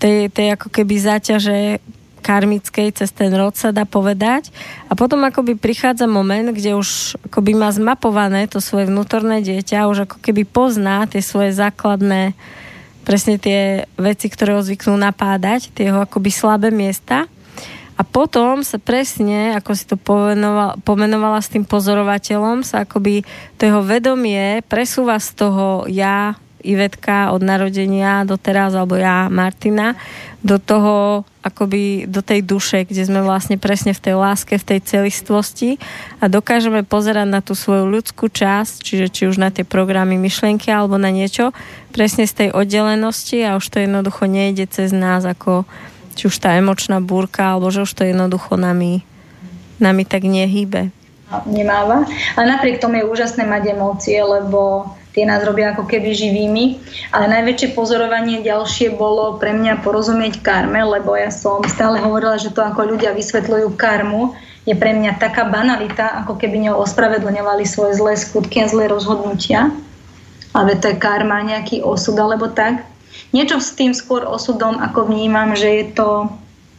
[0.00, 1.82] tej, tej ako keby záťaže
[2.28, 4.52] karmickej cez ten rod sa dá povedať.
[4.86, 10.04] A potom akoby prichádza moment, kde už akoby má zmapované to svoje vnútorné dieťa, už
[10.04, 12.36] ako keby pozná tie svoje základné
[13.08, 17.24] presne tie veci, ktoré ho zvyknú napádať, tie jeho akoby slabé miesta.
[17.98, 23.24] A potom sa presne, ako si to pomenovala, pomenovala s tým pozorovateľom, sa akoby
[23.56, 29.94] to jeho vedomie presúva z toho ja, Ivetka od narodenia do teraz, alebo ja, Martina,
[30.42, 34.80] do toho, akoby do tej duše, kde sme vlastne presne v tej láske, v tej
[34.86, 35.78] celistvosti
[36.22, 40.70] a dokážeme pozerať na tú svoju ľudskú časť, čiže či už na tie programy myšlienky
[40.70, 41.50] alebo na niečo,
[41.90, 45.66] presne z tej oddelenosti a už to jednoducho nejde cez nás ako
[46.18, 49.06] či už tá emočná búrka, alebo že už to jednoducho nami,
[49.78, 50.90] nami tak nehýbe.
[51.46, 52.02] Nemáva.
[52.34, 56.78] Ale napriek tomu je úžasné mať emócie, lebo tie nás robia ako keby živými.
[57.10, 62.54] Ale najväčšie pozorovanie ďalšie bolo pre mňa porozumieť karme, lebo ja som stále hovorila, že
[62.54, 67.98] to ako ľudia vysvetľujú karmu, je pre mňa taká banalita, ako keby ňou ospravedlňovali svoje
[67.98, 69.74] zlé skutky a zlé rozhodnutia.
[70.54, 72.86] Ale to je karma, nejaký osud alebo tak.
[73.34, 76.10] Niečo s tým skôr osudom, ako vnímam, že je to,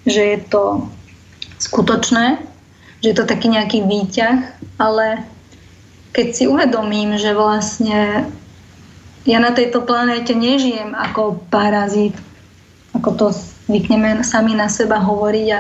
[0.08, 0.64] že je to
[1.60, 2.40] skutočné,
[3.02, 4.38] že je to taký nejaký výťah,
[4.78, 5.26] ale
[6.14, 8.30] keď si uvedomím, že vlastne
[9.28, 12.18] ja na tejto planéte nežijem ako parazit,
[12.98, 13.26] ako to
[13.70, 15.60] zvykneme sami na seba hovoriť a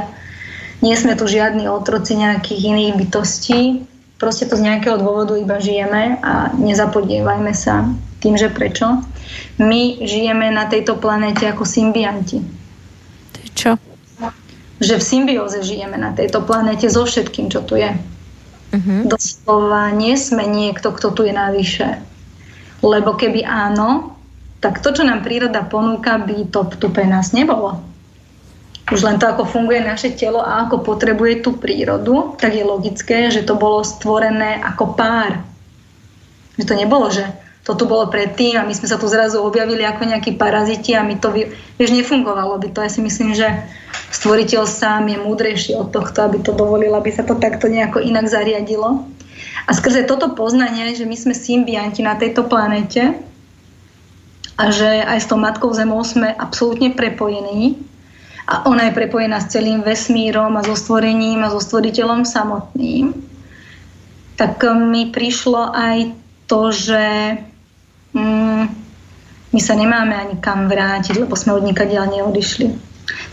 [0.80, 3.84] nie sme tu žiadni otroci nejakých iných bytostí,
[4.18, 7.88] proste to z nejakého dôvodu iba žijeme a nezapodievajme sa
[8.20, 9.04] tým, že prečo.
[9.60, 12.44] My žijeme na tejto planéte ako symbianti.
[13.36, 13.72] To čo?
[14.80, 17.92] Že v symbióze žijeme na tejto planéte so všetkým, čo tu je.
[18.70, 19.10] Uh-huh.
[19.10, 21.98] Doslova nie sme niekto, kto tu je navyše.
[22.86, 24.16] Lebo keby áno,
[24.60, 27.80] tak to, čo nám príroda ponúka, by to tu pre nás nebolo.
[28.90, 33.30] Už len to, ako funguje naše telo a ako potrebuje tú prírodu, tak je logické,
[33.30, 35.46] že to bolo stvorené ako pár.
[36.58, 37.24] Že to nebolo, že
[37.70, 41.06] to tu bolo predtým a my sme sa tu zrazu objavili ako nejakí paraziti a
[41.06, 42.82] my to, vieš, nefungovalo by to.
[42.82, 43.46] Ja si myslím, že
[44.10, 48.26] stvoriteľ sám je múdrejší od tohto, aby to dovolil, aby sa to takto nejako inak
[48.26, 49.06] zariadilo.
[49.70, 53.14] A skrze toto poznanie, že my sme symbianti na tejto planete
[54.58, 57.78] a že aj s tou matkou zemou sme absolútne prepojení
[58.50, 63.14] a ona je prepojená s celým vesmírom a so stvorením a so stvoriteľom samotným,
[64.42, 66.18] tak mi prišlo aj
[66.50, 67.06] to, že
[68.14, 68.66] mm,
[69.50, 72.70] my sa nemáme ani kam vrátiť, lebo sme od nikadiaľ neodišli.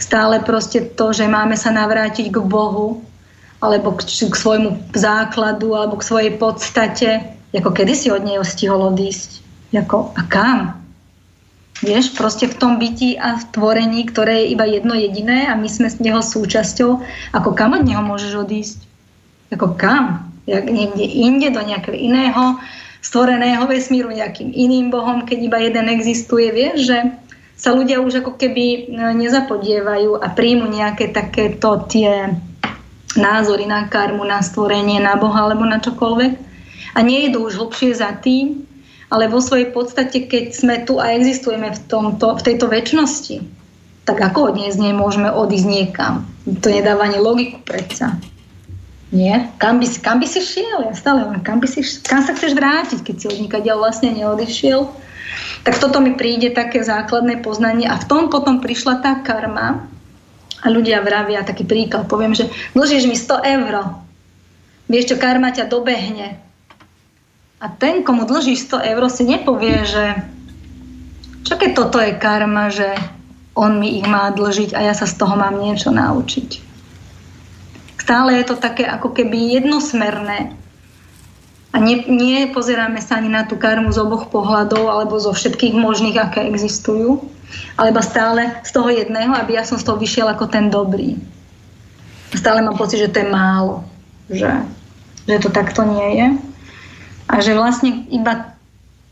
[0.00, 3.04] Stále proste to, že máme sa navrátiť k Bohu,
[3.60, 8.92] alebo k, k svojmu základu, alebo k svojej podstate, ako kedy si od nej stihol
[8.92, 9.44] odísť.
[9.72, 10.58] Jako, a kam?
[11.84, 15.68] Vieš, proste v tom byti a v tvorení, ktoré je iba jedno jediné a my
[15.68, 17.04] sme z neho súčasťou,
[17.36, 18.78] ako kam od neho môžeš odísť?
[19.52, 20.32] Ako kam?
[20.48, 22.56] Jak niekde inde, do nejakého iného
[23.06, 26.98] stvoreného vesmíru nejakým iným bohom, keď iba jeden existuje, vieš, že
[27.54, 28.78] sa ľudia už ako keby e,
[29.14, 32.34] nezapodievajú a príjmu nejaké takéto tie
[33.14, 36.32] názory na karmu, na stvorenie, na Boha alebo na čokoľvek.
[36.98, 38.66] A idú už hlbšie za tým,
[39.08, 43.40] ale vo svojej podstate, keď sme tu a existujeme v, tomto, v tejto väčšnosti,
[44.02, 46.26] tak ako od nej môžeme odísť niekam?
[46.46, 48.18] To nedáva ani logiku predsa.
[49.14, 49.54] Nie?
[49.62, 50.82] Kam by, kam by si šiel?
[50.82, 54.10] Ja stále len, kam, by si, kam sa chceš vrátiť, keď si od nikadia vlastne
[54.10, 54.90] neodišiel?
[55.62, 59.86] Tak toto mi príde také základné poznanie a v tom potom prišla tá karma
[60.62, 63.74] a ľudia vravia, taký príklad, poviem, že dlžíš mi 100 eur,
[64.90, 66.42] vieš čo, karma ťa dobehne.
[67.62, 70.04] A ten, komu dlžíš 100 eur, si nepovie, že
[71.46, 72.90] čo keď toto je karma, že
[73.54, 76.65] on mi ich má dlžiť a ja sa z toho mám niečo naučiť
[78.06, 80.54] stále je to také ako keby jednosmerné.
[81.74, 85.74] A nie, nie pozeráme sa ani na tú karmu z oboch pohľadov alebo zo všetkých
[85.74, 87.26] možných, aké existujú,
[87.74, 91.18] alebo stále z toho jedného, aby ja som z toho vyšiel ako ten dobrý.
[92.30, 93.82] Stále mám pocit, že to je málo,
[94.30, 94.54] že,
[95.26, 96.26] že to takto nie je.
[97.26, 98.54] A že vlastne iba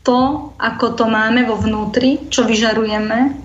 [0.07, 3.43] to, ako to máme vo vnútri, čo vyžarujeme,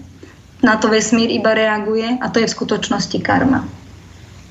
[0.63, 3.80] na to vesmír iba reaguje a to je v skutočnosti karma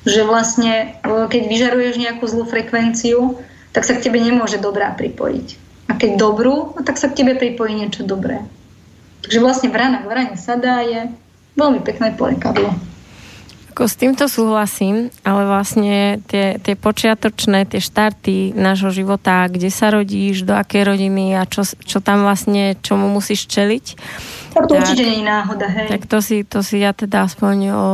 [0.04, 3.36] že vlastne e, keď vyžaruješ nejakú zlú frekvenciu,
[3.70, 5.48] tak sa k tebe nemôže dobrá pripojiť.
[5.90, 8.42] A keď dobrú, no tak sa k tebe pripojí niečo dobré.
[9.26, 11.10] Takže vlastne vrana k vrane sadá je
[11.58, 12.72] veľmi pekné porekadlo.
[13.70, 19.94] Ako s týmto súhlasím, ale vlastne tie, tie počiatočné, tie štarty nášho života, kde sa
[19.94, 23.84] rodíš, do akej rodiny a čo, čo tam vlastne, čomu musíš čeliť.
[24.58, 25.86] Tak to tak, určite nie je náhoda, hej.
[25.86, 27.84] Tak to si, to si ja teda aspoň o,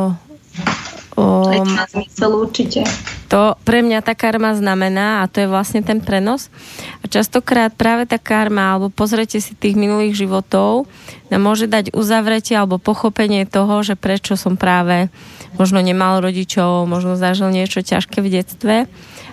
[1.16, 2.84] Um, má zmysel určite.
[3.32, 6.52] To pre mňa tá karma znamená, a to je vlastne ten prenos.
[7.00, 10.84] A častokrát práve tá karma, alebo pozrite si tých minulých životov,
[11.32, 15.08] nám môže dať uzavretie alebo pochopenie toho, že prečo som práve
[15.56, 18.76] možno nemal rodičov, možno zažil niečo ťažké v detstve.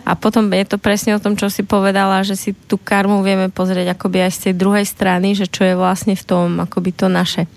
[0.04, 3.52] A potom je to presne o tom, čo si povedala, že si tú karmu vieme
[3.52, 7.12] pozrieť akoby aj z tej druhej strany, že čo je vlastne v tom akoby to
[7.12, 7.48] naše.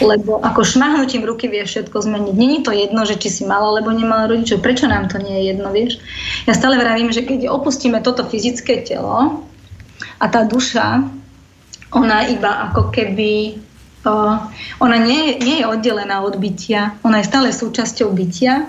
[0.00, 2.34] Lebo ako šmahnutím ruky vie všetko zmeniť.
[2.34, 4.64] Není to jedno, že či si mala alebo nemala rodičov.
[4.64, 6.00] Prečo nám to nie je jedno, vieš?
[6.48, 9.44] Ja stále vravím, že keď opustíme toto fyzické telo
[10.20, 11.04] a tá duša,
[11.90, 13.60] ona iba ako keby
[14.80, 18.64] ona nie, nie je oddelená od bytia, ona je stále súčasťou bytia,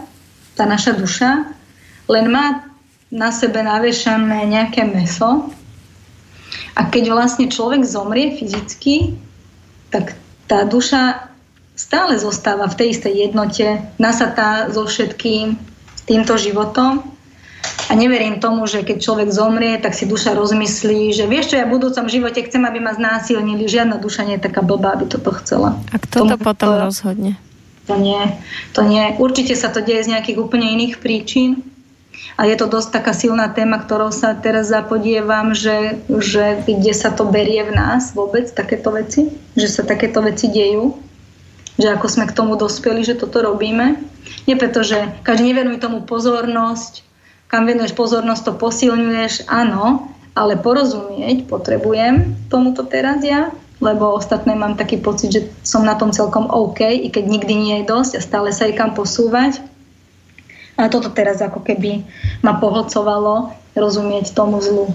[0.60, 1.48] tá naša duša,
[2.12, 2.68] len má
[3.08, 5.52] na sebe navešané nejaké meso
[6.76, 9.16] a keď vlastne človek zomrie fyzicky,
[9.88, 11.32] tak tá duša
[11.76, 15.58] stále zostáva v tej istej jednote, nasatá so všetkým
[16.06, 17.02] týmto životom.
[17.90, 21.68] A neverím tomu, že keď človek zomrie, tak si duša rozmyslí, že vieš čo, ja
[21.68, 23.68] v budúcom živote chcem, aby ma znásilnili.
[23.68, 25.78] Žiadna duša nie je taká blbá, aby toto chcela.
[25.94, 27.32] A kto to potom to, rozhodne?
[27.86, 28.22] To nie,
[28.72, 29.14] to nie.
[29.20, 31.62] Určite sa to deje z nejakých úplne iných príčin.
[32.40, 37.12] A je to dosť taká silná téma, ktorou sa teraz zapodievam, že, že kde sa
[37.14, 40.96] to berie v nás vôbec, takéto veci, že sa takéto veci dejú,
[41.78, 44.00] že ako sme k tomu dospeli, že toto robíme.
[44.46, 47.04] Nie preto, že každý nevenuje tomu pozornosť,
[47.52, 53.52] kam venuješ pozornosť, to posilňuješ, áno, ale porozumieť potrebujem tomuto teraz ja,
[53.84, 57.76] lebo ostatné mám taký pocit, že som na tom celkom OK, i keď nikdy nie
[57.82, 59.60] je dosť a stále sa kam posúvať
[60.82, 62.04] a toto teraz ako keby
[62.42, 64.92] ma pohlcovalo rozumieť tomu zlu,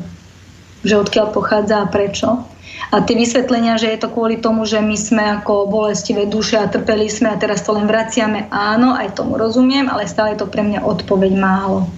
[0.84, 2.44] že odkiaľ pochádza a prečo.
[2.92, 6.70] A tie vysvetlenia, že je to kvôli tomu, že my sme ako bolestivé duše a
[6.70, 10.48] trpeli sme a teraz to len vraciame, áno, aj tomu rozumiem, ale stále je to
[10.50, 11.88] pre mňa odpoveď málo.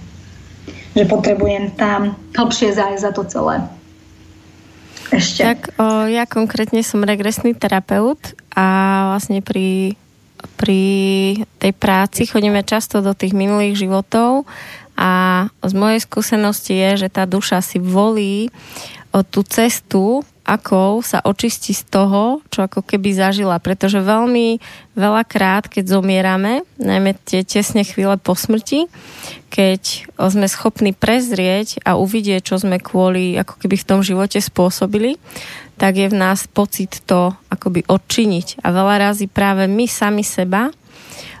[0.95, 3.55] Že potrebujem tam hlbšie zájsť za to celé.
[5.13, 5.41] ešte?
[5.45, 8.65] Tak o, ja konkrétne som regresný terapeut a
[9.13, 9.99] vlastne pri,
[10.59, 10.83] pri
[11.55, 14.43] tej práci chodíme často do tých minulých životov
[14.99, 18.51] a z mojej skúsenosti je, že tá duša si volí
[19.31, 23.61] tú cestu, akou sa očistí z toho, čo ako keby zažila.
[23.63, 24.59] Pretože veľmi
[24.99, 28.91] veľakrát, keď zomierame, najmä tie tesne chvíle po smrti,
[29.47, 35.21] keď sme schopní prezrieť a uvidieť, čo sme kvôli ako keby v tom živote spôsobili,
[35.79, 38.59] tak je v nás pocit to akoby odčiniť.
[38.61, 40.75] A veľa razy práve my sami seba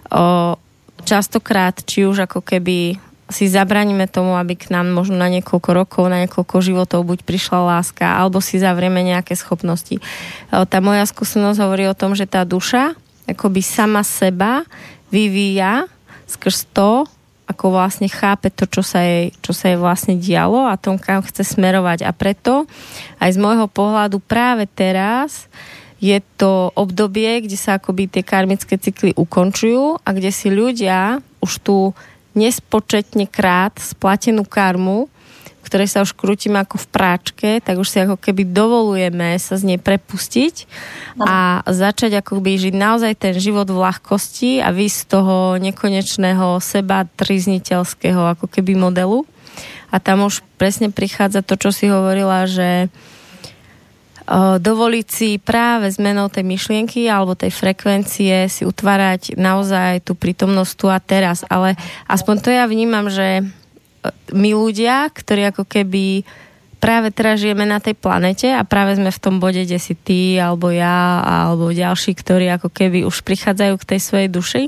[0.09, 0.55] o,
[1.03, 2.95] častokrát, či už ako keby
[3.29, 7.77] si zabraníme tomu, aby k nám možno na niekoľko rokov, na niekoľko životov buď prišla
[7.77, 9.99] láska, alebo si zavrieme nejaké schopnosti.
[9.99, 10.01] E,
[10.49, 12.97] tá moja skúsenosť hovorí o tom, že tá duša
[13.29, 14.65] akoby sama seba
[15.13, 15.85] vyvíja
[16.25, 17.05] skrz to,
[17.49, 21.25] ako vlastne chápe to, čo sa jej, čo sa jej vlastne dialo a tom, kam
[21.25, 22.05] chce smerovať.
[22.05, 22.69] A preto
[23.17, 25.49] aj z môjho pohľadu práve teraz
[25.97, 31.51] je to obdobie, kde sa akoby tie karmické cykly ukončujú a kde si ľudia už
[31.65, 31.77] tú
[32.37, 35.11] nespočetne krát splatenú karmu,
[35.63, 39.75] ktoré sa už krútime ako v práčke, tak už si ako keby dovolujeme sa z
[39.75, 40.65] nej prepustiť
[41.19, 46.57] a začať ako by žiť naozaj ten život v ľahkosti a vysť z toho nekonečného
[46.63, 49.27] seba trizniteľského ako keby modelu.
[49.89, 52.93] A tam už presne prichádza to, čo si hovorila, že
[54.61, 60.85] dovoliť si práve zmenou tej myšlienky alebo tej frekvencie si utvárať naozaj tú prítomnosť tu
[60.85, 61.41] a teraz.
[61.49, 61.73] Ale
[62.05, 63.43] aspoň to ja vnímam, že e,
[64.31, 66.23] my ľudia, ktorí ako keby
[66.79, 70.39] práve teraz žijeme na tej planete a práve sme v tom bode, kde si ty,
[70.39, 74.63] alebo ja, alebo ďalší, ktorí ako keby už prichádzajú k tej svojej duši,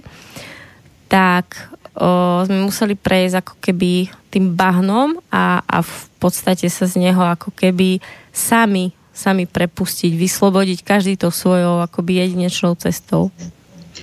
[1.07, 1.55] tak
[1.95, 7.23] o, sme museli prejsť ako keby tým bahnom a, a v podstate sa z neho
[7.23, 13.29] ako keby sami sami prepustiť, vyslobodiť každý to svojou akoby jedinečnou cestou.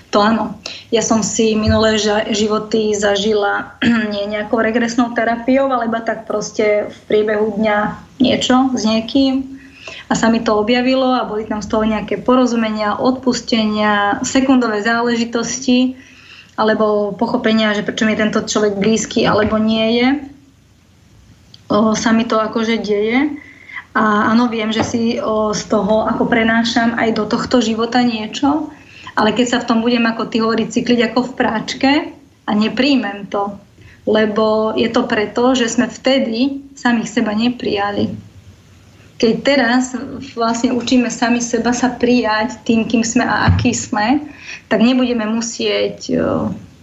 [0.09, 0.57] To áno.
[0.89, 2.01] Ja som si minulé
[2.33, 3.77] životy zažila
[4.15, 7.79] nie nejakou regresnou terapiou, ale iba tak proste v priebehu dňa
[8.25, 9.59] niečo s niekým
[10.09, 15.97] a sa mi to objavilo a boli tam z toho nejaké porozumenia, odpustenia, sekundové záležitosti
[16.57, 20.09] alebo pochopenia, že prečo mi je tento človek blízky alebo nie je.
[21.69, 23.37] O, sa mi to akože deje.
[23.93, 28.73] A áno, viem, že si o, z toho ako prenášam aj do tohto života niečo,
[29.19, 31.91] ale keď sa v tom budem, ako ty hovorí, cykliť ako v práčke
[32.47, 33.59] a nepríjmem to,
[34.07, 38.15] lebo je to preto, že sme vtedy samých seba neprijali.
[39.19, 39.99] Keď teraz
[40.39, 44.23] vlastne učíme sami seba sa prijať tým, kým sme a aký sme,
[44.71, 46.15] tak nebudeme musieť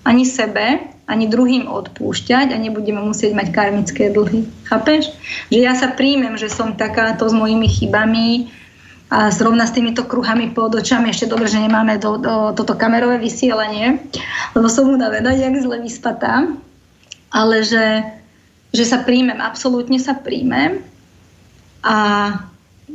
[0.03, 4.43] ani sebe, ani druhým odpúšťať a nebudeme musieť mať karmické dlhy.
[4.67, 5.15] Chápeš?
[5.47, 8.51] Že ja sa príjmem, že som takáto s mojimi chybami
[9.09, 13.21] a zrovna s týmito kruhami pod očami, ešte dobre, že nemáme do, do, toto kamerové
[13.21, 14.01] vysielanie,
[14.57, 16.49] lebo som unavená, jak zle vyspatá,
[17.29, 18.01] ale že,
[18.73, 20.81] že sa príjmem, absolútne sa príjmem
[21.85, 21.97] a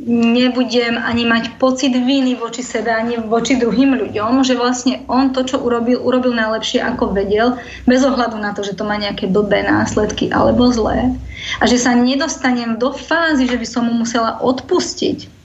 [0.07, 5.47] nebudem ani mať pocit viny voči sebe, ani voči druhým ľuďom, že vlastne on to,
[5.47, 7.55] čo urobil, urobil najlepšie, ako vedel,
[7.87, 11.11] bez ohľadu na to, že to má nejaké blbé následky alebo zlé.
[11.59, 15.40] A že sa nedostanem do fázy, že by som mu musela odpustiť,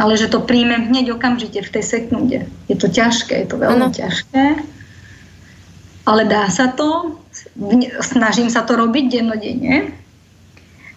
[0.00, 2.48] ale že to príjmem hneď okamžite v tej sekunde.
[2.72, 3.92] Je to ťažké, je to veľmi ano.
[3.92, 4.64] ťažké,
[6.08, 7.20] ale dá sa to,
[8.00, 9.92] snažím sa to robiť dennodenne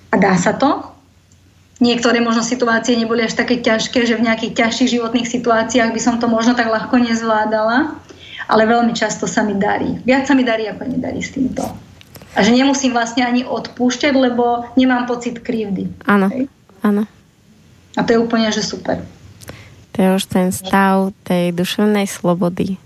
[0.07, 0.93] a dá sa to,
[1.83, 6.15] Niektoré možno situácie neboli až také ťažké, že v nejakých ťažších životných situáciách by som
[6.15, 7.99] to možno tak ľahko nezvládala,
[8.47, 9.99] ale veľmi často sa mi darí.
[10.07, 11.67] Viac sa mi darí, ako nedarí s týmto.
[12.33, 15.91] A že nemusím vlastne ani odpúšťať, lebo nemám pocit krivdy.
[16.07, 16.31] Áno,
[16.85, 17.03] áno.
[17.93, 19.01] A to je úplne, že super.
[19.93, 22.81] To je už ten stav tej duševnej slobody,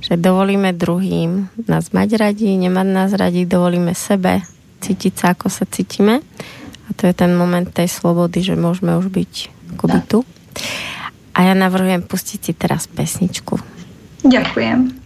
[0.00, 4.40] že dovolíme druhým nás mať radi, nemať nás radi, dovolíme sebe
[4.80, 6.24] cítiť sa, ako sa cítime
[6.86, 9.32] a to je ten moment tej slobody, že môžeme už byť
[9.76, 10.18] akoby tu.
[11.36, 13.60] A ja navrhujem pustiť si teraz pesničku.
[14.24, 15.05] Ďakujem.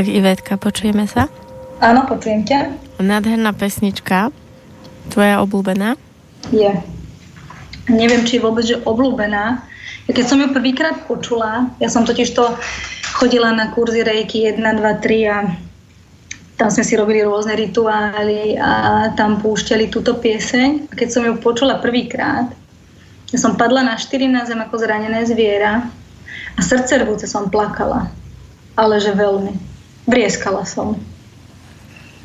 [0.00, 1.28] Tak, Ivetka, počujeme sa?
[1.76, 2.72] Áno, počujem ťa.
[3.04, 4.32] Nádherná pesnička,
[5.12, 5.92] tvoja obľúbená?
[6.48, 6.72] Je.
[7.84, 9.60] Neviem, či je vôbec, že obľúbená.
[10.08, 12.48] Keď som ju prvýkrát počula, ja som totiž to
[13.12, 15.38] chodila na kurzy rejky 1, 2, 3 a
[16.56, 20.88] tam sme si robili rôzne rituály a tam púšťali túto pieseň.
[20.88, 22.48] A keď som ju počula prvýkrát,
[23.28, 25.92] ja som padla na 4 na zem ako zranené zviera
[26.56, 28.08] a srdce rvúce som plakala.
[28.80, 29.68] Ale že veľmi.
[30.10, 30.98] Brieskala som.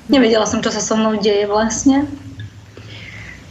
[0.10, 2.10] Nevedela som, čo sa so mnou deje vlastne.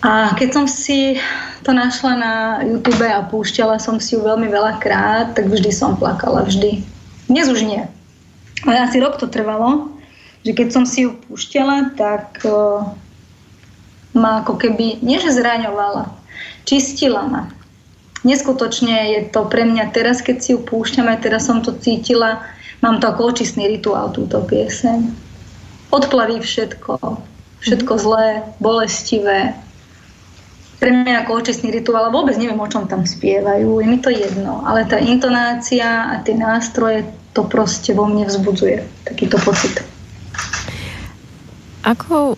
[0.02, 1.16] A keď som si
[1.64, 5.96] to našla na YouTube a púšťala som si ju veľmi veľa krát, tak vždy som
[5.96, 6.84] plakala, vždy.
[7.30, 7.86] Dnes už nie.
[8.68, 9.88] Ale asi rok to trvalo,
[10.44, 12.84] že keď som si ju púšťala, tak uh,
[14.12, 16.12] ma ako keby, nie že zraňovala,
[16.68, 17.42] čistila ma.
[18.24, 22.44] Neskutočne je to pre mňa teraz, keď si ju púšťam, aj teraz som to cítila,
[22.84, 25.08] mám to ako očistný rituál, túto pieseň.
[25.88, 27.00] Odplaví všetko,
[27.64, 28.00] všetko mhm.
[28.04, 28.26] zlé,
[28.60, 29.56] bolestivé.
[30.76, 34.60] Pre mňa ako očistný rituál, vôbec neviem, o čom tam spievajú, je mi to jedno,
[34.68, 39.80] ale tá intonácia a tie nástroje, to proste vo mne vzbudzuje takýto pocit.
[41.80, 42.36] Akou,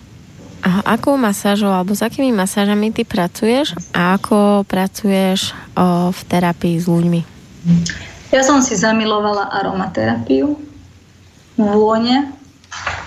[0.63, 6.85] akou masážou alebo s akými masážami ty pracuješ a ako pracuješ o, v terapii s
[6.87, 7.21] ľuďmi?
[8.31, 10.59] Ja som si zamilovala aromaterapiu,
[11.55, 12.31] vône.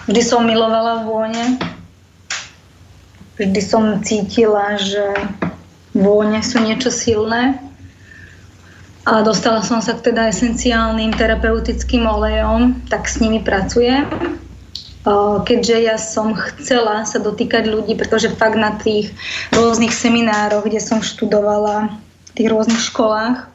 [0.08, 1.60] Vždy som milovala vône.
[3.36, 5.16] Vždy som cítila, že
[5.92, 7.60] vône sú niečo silné.
[9.08, 14.08] A dostala som sa k teda esenciálnym terapeutickým olejom, tak s nimi pracujem
[15.44, 19.12] keďže ja som chcela sa dotýkať ľudí, pretože fakt na tých
[19.56, 21.88] rôznych seminároch, kde som študovala
[22.28, 23.48] v tých rôznych školách,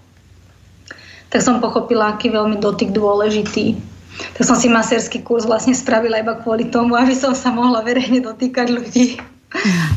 [1.36, 3.76] tak som pochopila, aký veľmi dotyk dôležitý.
[4.40, 8.24] Tak som si maserský kurz vlastne spravila iba kvôli tomu, aby som sa mohla verejne
[8.24, 9.20] dotýkať ľudí.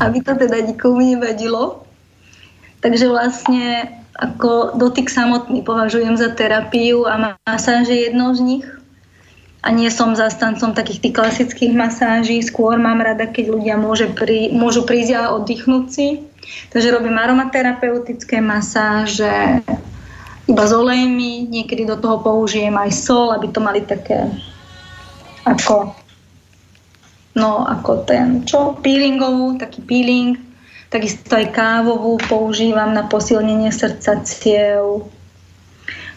[0.03, 1.87] Aby to teda nikomu nevadilo.
[2.83, 3.87] Takže vlastne
[4.19, 8.67] ako dotyk samotný považujem za terapiu a masáž je jednou z nich
[9.63, 14.51] a nie som zastancom takých tých klasických masáží, skôr mám rada, keď ľudia môže prí,
[14.51, 16.07] môžu prísť a oddychnúť si.
[16.75, 19.63] Takže robím aromaterapeutické masáže
[20.49, 24.25] iba s olejmi, niekedy do toho použijem aj sol, aby to mali také
[25.45, 25.93] ako
[27.37, 30.35] no ako ten, čo, peelingovú, taký peeling,
[30.89, 35.07] takisto aj kávovú používam na posilnenie srdca, ciev,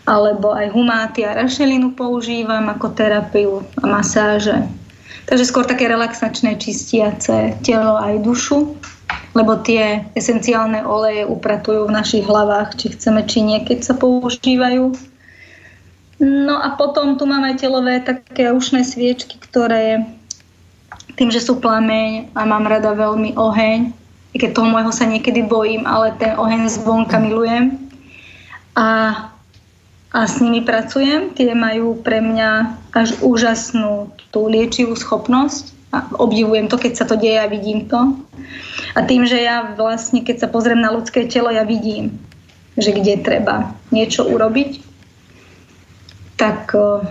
[0.02, 4.66] alebo aj humáty a rašelinu používam ako terapiu a masáže.
[5.30, 8.74] Takže skôr také relaxačné, čistiace telo aj dušu,
[9.32, 14.92] lebo tie esenciálne oleje upratujú v našich hlavách, či chceme, či nie, keď sa používajú.
[16.22, 20.02] No a potom tu máme telové také ušné sviečky, ktoré
[21.14, 23.90] tým, že sú plameň a mám rada veľmi oheň,
[24.32, 27.76] i keď toho môjho sa niekedy bojím, ale ten oheň zvonka milujem.
[28.72, 29.12] A
[30.12, 31.32] a s nimi pracujem.
[31.32, 32.50] Tie majú pre mňa
[32.92, 38.12] až úžasnú tú liečivú schopnosť a obdivujem to, keď sa to deje a vidím to.
[38.92, 42.20] A tým, že ja vlastne, keď sa pozriem na ľudské telo, ja vidím,
[42.76, 44.80] že kde treba niečo urobiť,
[46.36, 47.04] tak uh,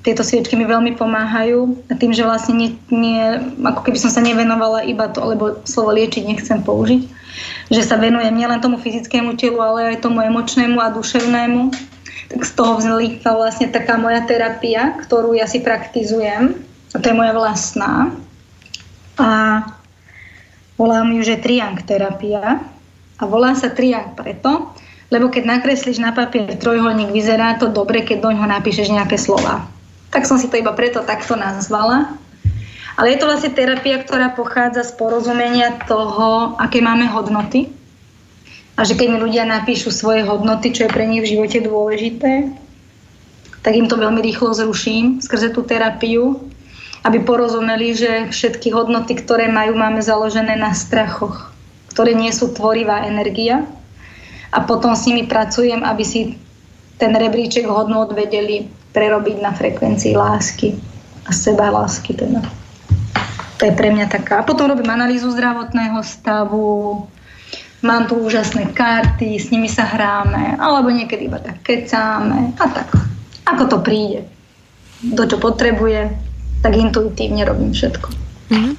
[0.00, 3.20] tieto sviečky mi veľmi pomáhajú a tým, že vlastne nie, nie,
[3.60, 7.04] ako keby som sa nevenovala iba to, lebo slovo liečiť nechcem použiť,
[7.68, 11.72] že sa venujem nielen tomu fyzickému telu, ale aj tomu emočnému a duševnému,
[12.32, 16.56] tak z toho vznikla vlastne taká moja terapia, ktorú ja si praktizujem.
[16.90, 18.10] A to je moja vlastná.
[19.20, 19.62] A
[20.80, 22.64] volám ju, že triang terapia.
[23.20, 24.72] A volá sa triang preto,
[25.12, 29.68] lebo keď nakreslíš na papier trojholník, vyzerá to dobre, keď do ňoho napíšeš nejaké slova.
[30.08, 32.16] Tak som si to iba preto takto nazvala.
[32.96, 37.68] Ale je to vlastne terapia, ktorá pochádza z porozumenia toho, aké máme hodnoty,
[38.80, 42.48] a že keď mi ľudia napíšu svoje hodnoty, čo je pre nich v živote dôležité,
[43.60, 46.48] tak im to veľmi rýchlo zruším skrze tú terapiu,
[47.00, 51.48] aby porozumeli, že všetky hodnoty, ktoré majú, máme založené na strachoch,
[51.92, 53.64] ktoré nie sú tvorivá energia.
[54.50, 56.34] A potom s nimi pracujem, aby si
[57.00, 60.76] ten rebríček hodnot vedeli prerobiť na frekvencii lásky
[61.24, 62.42] a seba lásky teda.
[63.56, 64.40] To je pre mňa taká.
[64.40, 67.06] A potom robím analýzu zdravotného stavu,
[67.80, 72.88] mám tu úžasné karty, s nimi sa hráme, alebo niekedy iba tak kecáme a tak.
[73.48, 74.28] Ako to príde,
[75.00, 76.29] do čo potrebuje,
[76.60, 78.08] tak intuitívne robím všetko.
[78.52, 78.74] Mm-hmm.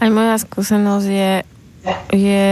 [0.00, 1.32] Aj moja skúsenosť je,
[2.12, 2.48] je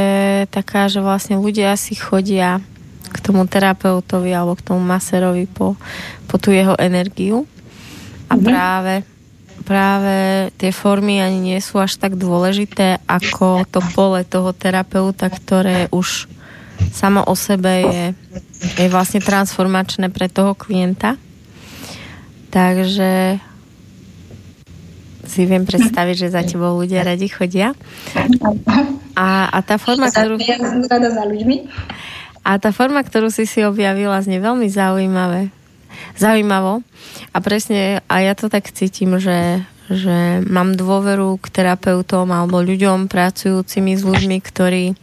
[0.53, 2.61] taká, že vlastne ľudia si chodia
[3.09, 5.81] k tomu terapeutovi alebo k tomu maserovi po,
[6.29, 7.49] po tú jeho energiu
[8.29, 8.45] A mm-hmm.
[8.45, 8.95] práve
[9.69, 15.93] práve tie formy ani nie sú až tak dôležité ako to pole toho terapeuta, ktoré
[15.93, 16.25] už
[16.89, 18.05] samo o sebe je,
[18.81, 21.21] je vlastne transformačné pre toho klienta.
[22.49, 23.43] Takže
[25.39, 27.71] si viem predstaviť, že za tebou ľudia radi chodia.
[29.15, 30.35] A, a tá forma, ktorú...
[30.91, 31.57] Rada za ľuďmi.
[32.43, 35.55] A tá forma, ktorú si si objavila, znie veľmi zaujímavé.
[36.19, 36.83] Zaujímavo.
[37.31, 43.07] A presne, a ja to tak cítim, že, že mám dôveru k terapeutom alebo ľuďom
[43.07, 44.99] pracujúcimi s ľuďmi, ktorí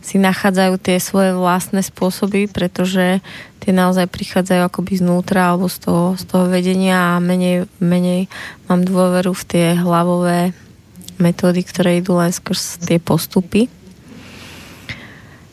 [0.00, 3.20] si nachádzajú tie svoje vlastné spôsoby, pretože
[3.60, 8.26] tie naozaj prichádzajú akoby znútra alebo z toho, z toho vedenia a menej, menej
[8.66, 10.56] mám dôveru v tie hlavové
[11.20, 13.68] metódy, ktoré idú len skrz tie postupy.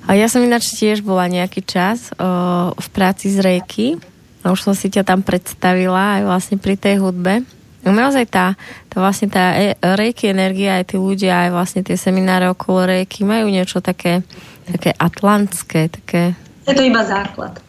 [0.07, 3.99] A ja som ináč tiež bola nejaký čas o, v práci z rejky.
[4.47, 7.43] Už som si ťa tam predstavila aj vlastne pri tej hudbe.
[7.87, 8.59] No naozaj tá,
[8.91, 13.23] tá vlastne tá e, rejky energia, aj tí ľudia, aj vlastne tie semináre okolo rejky
[13.23, 14.27] majú niečo také,
[14.67, 16.35] také atlantské, také...
[16.67, 17.63] Je to iba základ.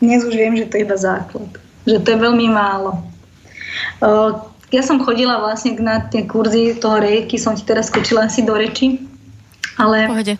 [0.00, 1.52] Dnes už viem, že to je iba základ.
[1.84, 3.04] Že to je veľmi málo.
[4.72, 8.56] Ja som chodila vlastne na tie kurzy toho rejky, som ti teraz skočila asi do
[8.56, 9.04] reči.
[9.76, 10.08] Ale...
[10.08, 10.34] Pohode.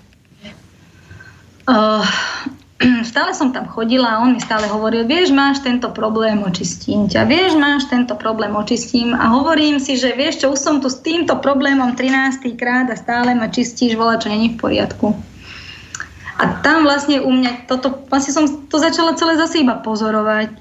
[1.69, 2.01] Uh,
[3.11, 7.27] stále som tam chodila a on mi stále hovoril, vieš, máš tento problém, očistím ťa,
[7.27, 11.03] vieš, máš tento problém, očistím a hovorím si, že vieš čo, už som tu s
[11.03, 12.55] týmto problémom 13.
[12.55, 15.19] krát a stále ma čistíš, volá, čo není v poriadku.
[16.39, 20.55] A tam vlastne u mňa toto, vlastne som to začala celé zase iba pozorovať.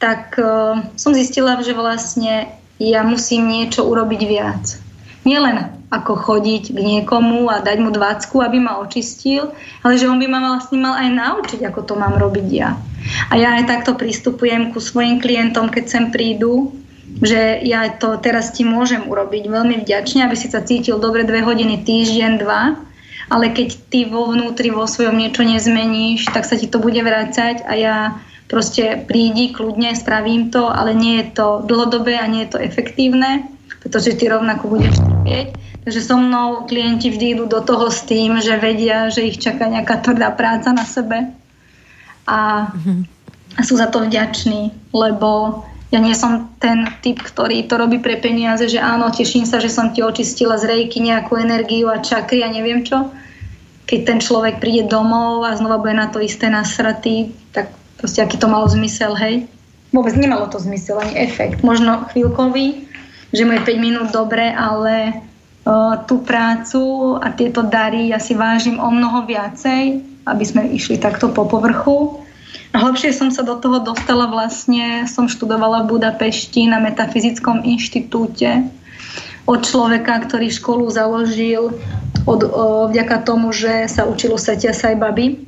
[0.00, 4.80] Tak uh, som zistila, že vlastne ja musím niečo urobiť viac.
[5.28, 9.54] Nielen ako chodiť k niekomu a dať mu dvacku, aby ma očistil,
[9.86, 12.74] ale že on by ma vlastne mal aj naučiť, ako to mám robiť ja.
[13.30, 16.74] A ja aj takto pristupujem ku svojim klientom, keď sem prídu,
[17.22, 21.46] že ja to teraz ti môžem urobiť veľmi vďačne, aby si sa cítil dobre dve
[21.46, 22.74] hodiny, týždeň, dva,
[23.30, 27.62] ale keď ty vo vnútri, vo svojom niečo nezmeníš, tak sa ti to bude vrácať
[27.62, 27.96] a ja
[28.50, 33.46] proste prídi, kľudne, spravím to, ale nie je to dlhodobé a nie je to efektívne,
[33.82, 35.48] pretože ty rovnako budeš trpieť.
[35.82, 39.66] Takže so mnou klienti vždy idú do toho s tým, že vedia, že ich čaká
[39.66, 41.30] nejaká tvrdá práca na sebe
[42.26, 42.70] a,
[43.54, 45.62] a sú za to vďační, lebo
[45.94, 49.70] ja nie som ten typ, ktorý to robí pre peniaze, že áno, teším sa, že
[49.70, 53.06] som ti očistila z rejky nejakú energiu a čakry a neviem čo.
[53.86, 57.70] Keď ten človek príde domov a znova bude na to isté nasratý, tak
[58.02, 59.46] proste aký to malo zmysel, hej?
[59.94, 61.62] Vôbec nemalo to zmysel, ani efekt.
[61.62, 62.90] Možno chvíľkový,
[63.36, 65.12] že mu je 5 minút dobre, ale
[65.68, 70.96] uh, tú prácu a tieto dary ja si vážim o mnoho viacej, aby sme išli
[70.96, 72.26] takto po povrchu
[72.76, 78.68] Hlbšie som sa do toho dostala vlastne, som študovala v Budapešti na Metafyzickom inštitúte
[79.48, 81.72] od človeka, ktorý školu založil
[82.28, 85.26] od, o, vďaka tomu, že sa učil u Satia Sajbaby.
[85.38, 85.45] A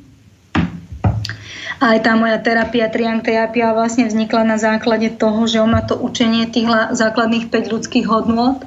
[1.79, 5.95] aj tá moja terapia, triang terapia vlastne vznikla na základe toho, že on má to
[5.95, 8.59] učenie tých základných 5 ľudských hodnôt.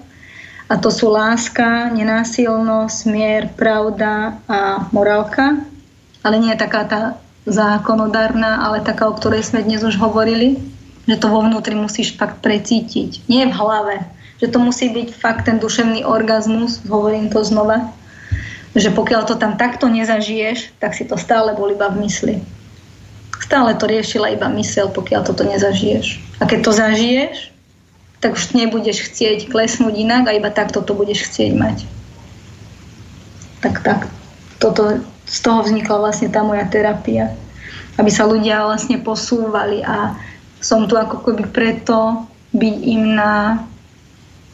[0.73, 5.61] A to sú láska, nenásilnosť, mier, pravda a morálka.
[6.25, 7.03] Ale nie taká tá
[7.45, 10.57] zákonodárna, ale taká, o ktorej sme dnes už hovorili,
[11.05, 13.29] že to vo vnútri musíš fakt precítiť.
[13.29, 14.09] Nie v hlave.
[14.41, 17.93] Že to musí byť fakt ten duševný orgazmus, hovorím to znova,
[18.73, 22.35] že pokiaľ to tam takto nezažiješ, tak si to stále bol iba v mysli.
[23.43, 26.22] Stále to riešila iba mysel, pokiaľ toto nezažiješ.
[26.38, 27.36] A keď to zažiješ,
[28.22, 31.76] tak už nebudeš chcieť klesnúť inak a iba takto to budeš chcieť mať.
[33.66, 34.07] Tak tak.
[34.62, 37.34] Toto z toho vznikla vlastne tá moja terapia.
[37.99, 40.14] Aby sa ľudia vlastne posúvali a
[40.62, 42.22] som tu ako keby preto
[42.55, 43.66] byť im na,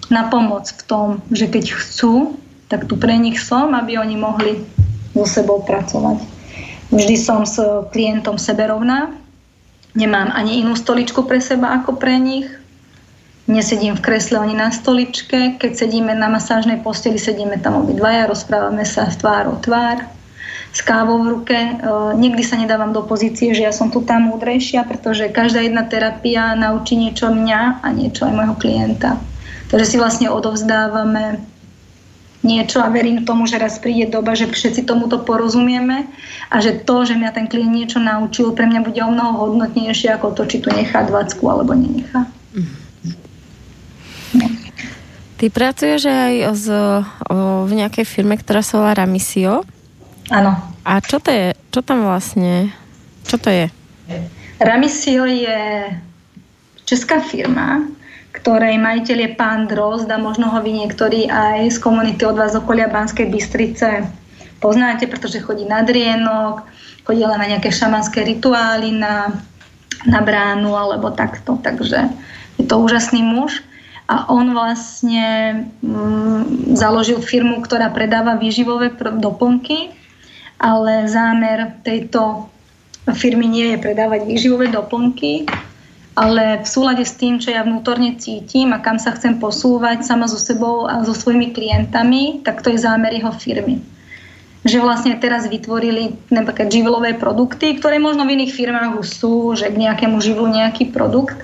[0.09, 2.41] na pomoc v tom, že keď chcú,
[2.73, 4.65] tak tu pre nich som, aby oni mohli
[5.13, 6.38] so sebou pracovať.
[6.89, 7.61] Vždy som s
[7.93, 9.13] klientom seberovná,
[9.93, 12.49] nemám ani inú stoličku pre seba ako pre nich,
[13.49, 18.89] nesedím v kresle ani na stoličke, keď sedíme na masážnej posteli, sedíme tam obidvaja, rozprávame
[18.89, 20.05] sa v tvár o tvár,
[20.73, 21.57] s kávou v ruke.
[21.57, 21.73] E,
[22.17, 26.53] nikdy sa nedávam do pozície, že ja som tu tá múdrejšia, pretože každá jedna terapia
[26.53, 29.17] naučí niečo mňa a niečo aj môjho klienta.
[29.73, 31.41] Takže si vlastne odovzdávame
[32.47, 36.07] niečo a verím tomu, že raz príde doba, že všetci tomuto porozumieme
[36.49, 40.15] a že to, že mňa ten klient niečo naučil, pre mňa bude o mnoho hodnotnejšie
[40.15, 42.31] ako to, či tu nechá dvacku alebo nenechá.
[45.39, 46.67] Ty pracuješ aj z,
[47.31, 49.63] o, v nejakej firme, ktorá sa volá Ramisio.
[50.35, 50.59] Áno.
[50.83, 51.55] A čo to je?
[51.71, 52.75] Čo tam vlastne?
[53.23, 53.71] Čo to je?
[54.59, 55.95] Ramisio je
[56.83, 57.87] česká firma,
[58.39, 62.55] ktorej majiteľ je pán Drozd a možno ho vy niektorí aj z komunity od vás
[62.55, 64.07] okolia Banskej Bystrice
[64.63, 66.63] poznáte, pretože chodí na drienok,
[67.07, 69.35] chodí len na nejaké šamanské rituály, na,
[70.07, 71.59] na bránu alebo takto.
[71.59, 72.11] Takže
[72.59, 73.63] je to úžasný muž.
[74.09, 79.93] A on vlastne mm, založil firmu, ktorá predáva výživové doplnky,
[80.57, 82.49] ale zámer tejto
[83.13, 85.45] firmy nie je predávať výživové doplnky,
[86.19, 90.27] ale v súlade s tým, čo ja vnútorne cítim a kam sa chcem posúvať sama
[90.27, 93.79] so sebou a so svojimi klientami, tak to je zámer jeho firmy.
[94.67, 99.71] Že vlastne teraz vytvorili napríklad živlové produkty, ktoré možno v iných firmách už sú, že
[99.71, 101.39] k nejakému živlu nejaký produkt,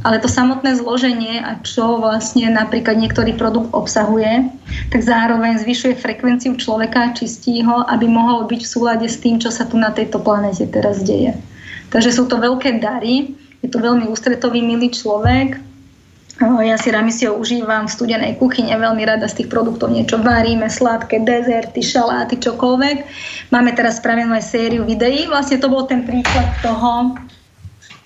[0.00, 4.48] ale to samotné zloženie a čo vlastne napríklad niektorý produkt obsahuje,
[4.88, 9.36] tak zároveň zvyšuje frekvenciu človeka a čistí ho, aby mohol byť v súlade s tým,
[9.36, 11.36] čo sa tu na tejto planete teraz deje.
[11.92, 13.36] Takže sú to veľké dary,
[13.66, 15.58] je to veľmi ústretový, milý človek.
[16.38, 21.24] Ja si Ramisio užívam v studenej kuchyne, veľmi rada z tých produktov niečo varíme, sladké,
[21.24, 22.96] dezerty, šaláty, čokoľvek.
[23.50, 25.24] Máme teraz spravenú aj sériu videí.
[25.26, 27.16] Vlastne to bol ten príklad toho,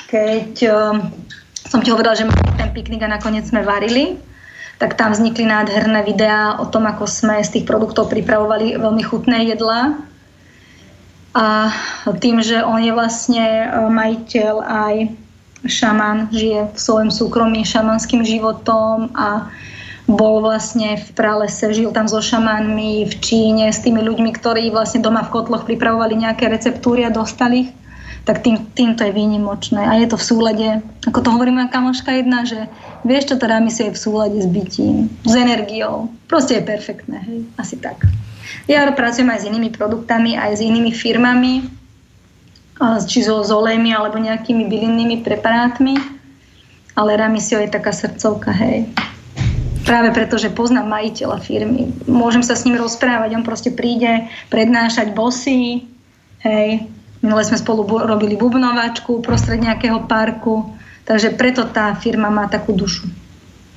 [0.06, 0.54] keď
[1.66, 4.14] som ti hovorila, že máme ten piknik a nakoniec sme varili,
[4.78, 9.50] tak tam vznikli nádherné videá o tom, ako sme z tých produktov pripravovali veľmi chutné
[9.50, 9.98] jedlá.
[11.34, 11.74] A
[12.22, 14.94] tým, že on je vlastne majiteľ aj
[15.64, 19.52] šaman, žije v svojom súkromí šamanským životom a
[20.10, 25.04] bol vlastne v pralese, žil tam so šamanmi v Číne, s tými ľuďmi, ktorí vlastne
[25.04, 27.70] doma v kotloch pripravovali nejaké receptúry a dostali ich,
[28.26, 29.80] tak tým, týmto je výnimočné.
[29.80, 30.68] A je to v súlade,
[31.06, 32.68] ako to hovorí moja kamoška jedna, že
[33.06, 36.10] vieš, čo to si je v súlade s bytím, s energiou.
[36.26, 38.02] Proste je perfektné, hej, asi tak.
[38.66, 41.79] Ja pracujem aj s inými produktami, aj s inými firmami,
[43.04, 46.00] či so s olejmi alebo nejakými bylinnými preparátmi,
[46.96, 48.88] ale Ramisio je taká srdcovka, hej.
[49.84, 51.92] Práve preto, že poznám majiteľa firmy.
[52.04, 55.88] Môžem sa s ním rozprávať, on proste príde prednášať bosy,
[56.44, 56.88] hej.
[57.20, 60.72] Minule sme spolu bu- robili bubnovačku prostred nejakého parku,
[61.04, 63.04] takže preto tá firma má takú dušu.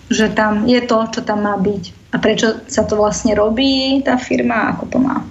[0.08, 2.16] Že tam je to, čo tam má byť.
[2.16, 5.24] A prečo sa to vlastne robí, tá firma, ako to má.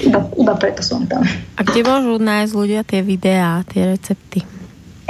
[0.00, 1.20] Iba, iba preto som tam.
[1.56, 4.40] A kde môžu nájsť ľudia tie videá, tie recepty?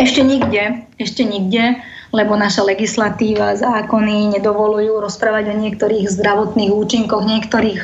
[0.01, 1.79] Ešte nikde, ešte nikde,
[2.11, 7.81] lebo naša legislatíva, zákony nedovolujú rozprávať o niektorých zdravotných účinkoch niektorých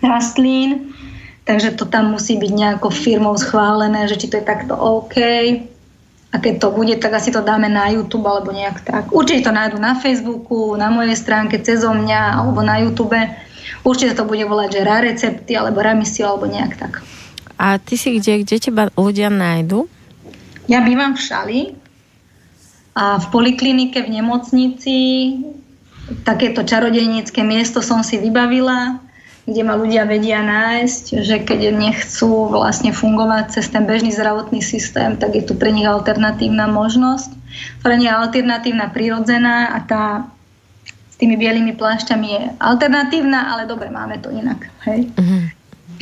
[0.00, 0.94] rastlín,
[1.44, 5.16] takže to tam musí byť nejakou firmou schválené, že či to je takto OK.
[6.34, 9.14] A keď to bude, tak asi to dáme na YouTube alebo nejak tak.
[9.14, 13.14] Určite to nájdu na Facebooku, na mojej stránke, cez mňa alebo na YouTube
[13.82, 17.02] Určite to bude volať, že rá recepty, alebo ramisio, alebo nejak tak.
[17.58, 19.90] A ty si kde, kde teba ľudia nájdu?
[20.70, 21.60] Ja bývam v Šali
[22.94, 24.96] a v poliklinike, v nemocnici.
[26.22, 29.00] Takéto čarodejnícke miesto som si vybavila,
[29.44, 35.16] kde ma ľudia vedia nájsť, že keď nechcú vlastne fungovať cez ten bežný zdravotný systém,
[35.20, 37.32] tak je tu pre nich alternatívna možnosť,
[37.84, 40.04] nie je alternatívna, prirodzená a tá
[41.14, 44.66] s tými bielými plášťami je alternatívna, ale dobre, máme to inak.
[44.82, 45.06] Hej?
[45.14, 45.46] Uh-huh.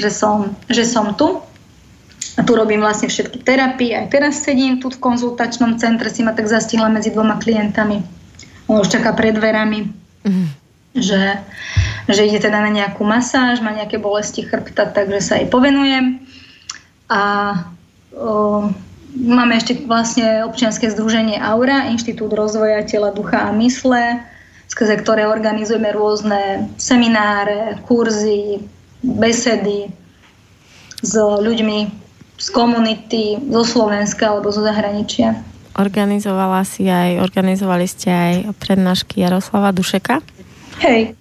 [0.00, 0.36] Že, som,
[0.72, 1.36] že som tu
[2.32, 3.92] a tu robím vlastne všetky terapie.
[3.92, 8.00] Aj teraz sedím tu v konzultačnom centre, si ma tak zastihla medzi dvoma klientami.
[8.72, 9.92] On už čaká pred dverami,
[10.24, 10.48] uh-huh.
[10.96, 11.44] že,
[12.08, 16.24] že ide teda na nejakú masáž, má nejaké bolesti chrbta, takže sa jej povenujem.
[17.12, 17.20] A
[18.16, 18.72] o,
[19.12, 24.24] máme ešte vlastne občianske združenie Aura, Inštitút rozvoja tela, ducha a mysle,
[24.72, 28.64] skrze ktoré organizujeme rôzne semináre, kurzy,
[29.04, 29.92] besedy
[31.04, 31.78] s ľuďmi
[32.40, 35.36] z komunity, zo Slovenska alebo zo zahraničia.
[35.76, 40.24] Organizovala si aj, organizovali ste aj prednášky Jaroslava Dušeka?
[40.80, 41.14] Hej,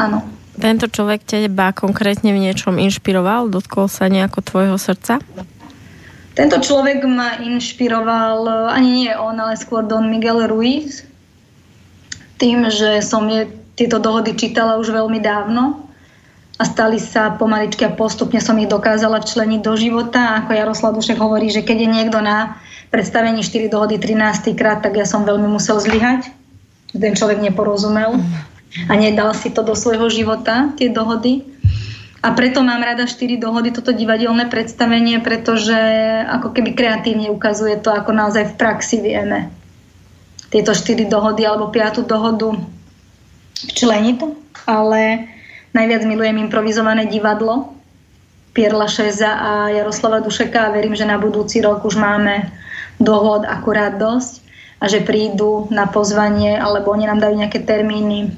[0.00, 0.24] áno.
[0.60, 3.48] Tento človek teba konkrétne v niečom inšpiroval?
[3.48, 5.20] Dotkol sa nejako tvojho srdca?
[6.36, 11.09] Tento človek ma inšpiroval, ani nie on, ale skôr Don Miguel Ruiz,
[12.40, 15.84] tým, že som je tieto dohody čítala už veľmi dávno
[16.56, 20.40] a stali sa pomaličky a postupne som ich dokázala včleniť do života.
[20.44, 24.96] Ako Jaroslav Dušek hovorí, že keď je niekto na predstavení 4 dohody 13 krát, tak
[24.96, 26.32] ja som veľmi musel zlyhať.
[26.92, 28.18] Ten človek neporozumel
[28.88, 31.44] a nedal si to do svojho života, tie dohody.
[32.20, 35.72] A preto mám rada 4 dohody, toto divadelné predstavenie, pretože
[36.28, 39.59] ako keby kreatívne ukazuje to, ako naozaj v praxi vieme
[40.50, 42.54] tieto štyri dohody alebo piatú dohodu
[43.70, 44.18] včleniť,
[44.66, 45.30] ale
[45.72, 47.74] najviac milujem improvizované divadlo
[48.50, 52.50] Pierla Šeza a Jaroslava Dušeka a verím, že na budúci rok už máme
[52.98, 54.42] dohod akurát dosť.
[54.80, 58.32] a že prídu na pozvanie, alebo oni nám dajú nejaké termíny,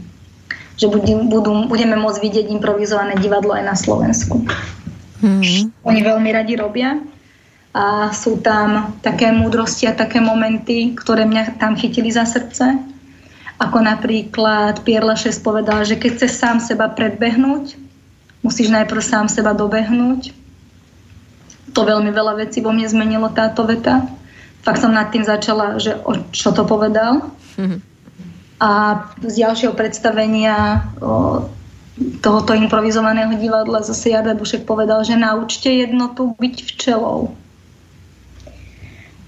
[0.74, 4.42] že budú, budú, budeme môcť vidieť improvizované divadlo aj na Slovensku.
[5.22, 5.86] Mm-hmm.
[5.86, 6.98] Oni veľmi radi robia
[7.72, 12.76] a sú tam také múdrosti a také momenty, ktoré mňa tam chytili za srdce.
[13.56, 17.80] Ako napríklad Pierre Lachaise povedal, že keď chceš sám seba predbehnúť,
[18.44, 20.36] musíš najprv sám seba dobehnúť.
[21.72, 24.04] To veľmi veľa vecí vo mne zmenilo táto veta
[24.62, 27.34] fakt som nad tým začala, že o čo to povedal.
[27.58, 27.80] Mm-hmm.
[28.62, 28.70] A
[29.26, 31.50] z ďalšieho predstavenia o,
[32.22, 37.34] tohoto improvizovaného divadla zase Jarda Dušek povedal, že naučte jednotu byť včelou.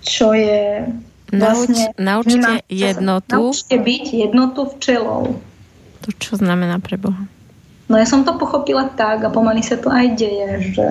[0.05, 0.85] Čo je
[1.33, 1.97] vlastne...
[1.97, 3.35] Nauč, naučte jednotu.
[3.35, 5.41] Naučte byť jednotu včelou.
[6.05, 7.25] To čo znamená pre Boha?
[7.89, 10.89] No ja som to pochopila tak a pomaly sa to aj deje, že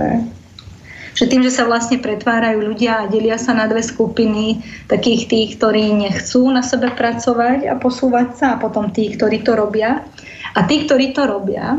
[1.14, 5.50] že tým, že sa vlastne pretvárajú ľudia a delia sa na dve skupiny, takých tých,
[5.62, 10.02] ktorí nechcú na sebe pracovať a posúvať sa a potom tých, ktorí to robia.
[10.58, 11.78] A tí, ktorí to robia,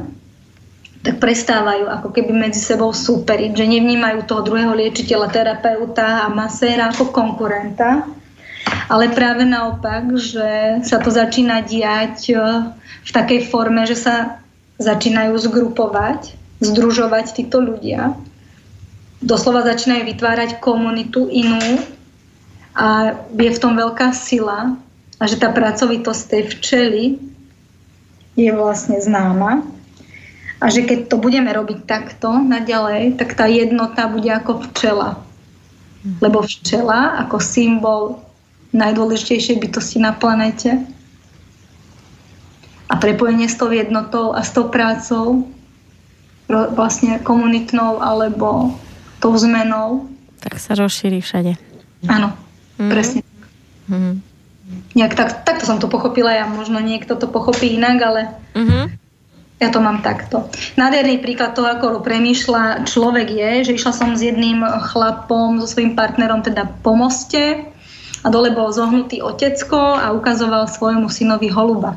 [1.04, 6.88] tak prestávajú ako keby medzi sebou súperiť, že nevnímajú toho druhého liečiteľa, terapeuta a maséra
[6.88, 8.08] ako konkurenta,
[8.88, 12.36] ale práve naopak, že sa to začína diať e,
[13.04, 14.40] v takej forme, že sa
[14.80, 18.16] začínajú zgrupovať, združovať títo ľudia.
[19.20, 21.84] Doslova začínajú vytvárať komunitu inú
[22.72, 24.72] a je v tom veľká sila
[25.20, 27.04] a že tá pracovitosť tej včely
[28.40, 29.73] je vlastne známa
[30.64, 35.20] a že keď to budeme robiť takto naďalej, tak tá jednota bude ako včela.
[36.24, 38.24] Lebo včela ako symbol
[38.72, 40.80] najdôležitejšej bytosti na planete
[42.88, 45.52] a prepojenie s tou jednotou a s tou prácou
[46.48, 48.72] vlastne komunitnou alebo
[49.20, 50.08] tou zmenou.
[50.40, 51.60] Tak sa rozšíri všade.
[52.08, 52.88] Áno, mm-hmm.
[52.88, 53.20] presne.
[53.92, 54.14] Mm-hmm.
[54.96, 58.20] Nejak tak, takto som to pochopila, ja možno niekto to pochopí inak, ale
[58.56, 59.03] mm-hmm.
[59.62, 60.50] Ja to mám takto.
[60.74, 65.94] Nádherný príklad toho, ako premýšľa človek je, že išla som s jedným chlapom, so svojím
[65.94, 67.70] partnerom teda po moste
[68.24, 71.94] a dole bol zohnutý otecko a ukazoval svojmu synovi holuba.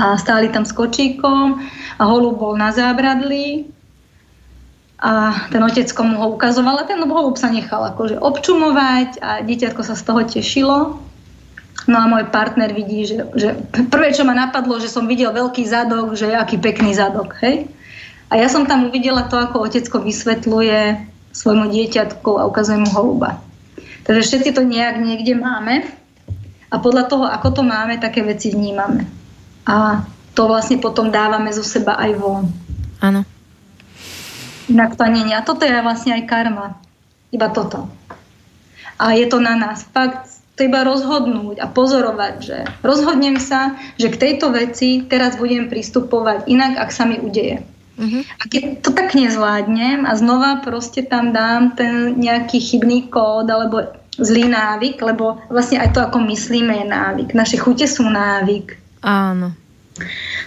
[0.00, 1.60] A stáli tam s kočíkom
[2.00, 3.68] a holub bol na zábradlí
[5.02, 9.82] a ten otecko mu ho ukazoval a ten holub sa nechal akože občumovať a dieťatko
[9.84, 10.76] sa z toho tešilo.
[11.92, 13.52] No a môj partner vidí, že, že
[13.92, 17.68] prvé, čo ma napadlo, že som videl veľký zadok, že aký pekný zadok, hej.
[18.32, 21.04] A ja som tam uvidela to, ako otecko vysvetľuje
[21.36, 23.44] svojmu dieťatku a ukazuje mu holuba.
[24.08, 25.84] Takže všetci to nejak niekde máme
[26.72, 29.04] a podľa toho, ako to máme, také veci vnímame.
[29.68, 32.48] A to vlastne potom dávame zo seba aj von.
[33.04, 33.28] Áno.
[34.72, 35.36] Inak to nie.
[35.36, 36.80] A toto je vlastne aj karma.
[37.28, 37.92] Iba toto.
[38.96, 39.84] A je to na nás.
[39.84, 40.31] Fakt,
[40.62, 46.46] to iba rozhodnúť a pozorovať, že rozhodnem sa, že k tejto veci teraz budem pristupovať
[46.46, 47.66] inak, ak sa mi udeje.
[47.98, 48.22] Uh-huh.
[48.22, 53.90] A keď to tak nezvládnem a znova proste tam dám ten nejaký chybný kód alebo
[54.22, 57.34] zlý návyk, lebo vlastne aj to, ako myslíme, je návyk.
[57.34, 58.78] Naše chute sú návyk.
[59.02, 59.58] Áno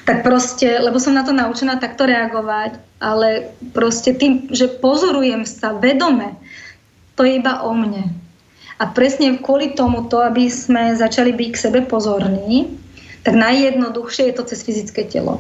[0.06, 5.74] tak proste, lebo som na to naučená takto reagovať, ale proste tým, že pozorujem sa
[5.74, 6.34] vedome,
[7.14, 8.25] to je iba o mne.
[8.76, 12.76] A presne kvôli tomuto, aby sme začali byť k sebe pozorní,
[13.24, 15.40] tak najjednoduchšie je to cez fyzické telo.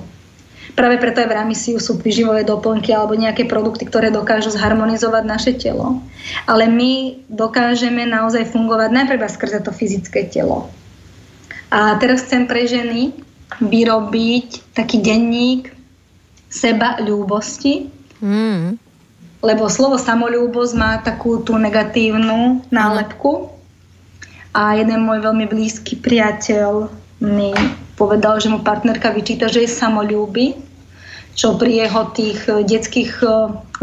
[0.73, 5.51] Práve preto aj v Ramisiu sú výživové doplnky alebo nejaké produkty, ktoré dokážu zharmonizovať naše
[5.55, 6.03] telo.
[6.49, 10.67] Ale my dokážeme naozaj fungovať najprv skrze to fyzické telo.
[11.71, 13.13] A teraz chcem pre ženy,
[13.61, 15.71] vyrobiť taký denník
[16.49, 17.88] seba ľúbosti.
[18.19, 18.79] Mm.
[19.45, 23.53] Lebo slovo samolúbosť má takú tú negatívnu nálepku.
[24.57, 26.89] A jeden môj veľmi blízky priateľ
[27.21, 27.53] mi
[27.93, 30.57] povedal, že mu partnerka vyčíta, že je samolúby,
[31.37, 33.27] čo pri jeho tých detských e,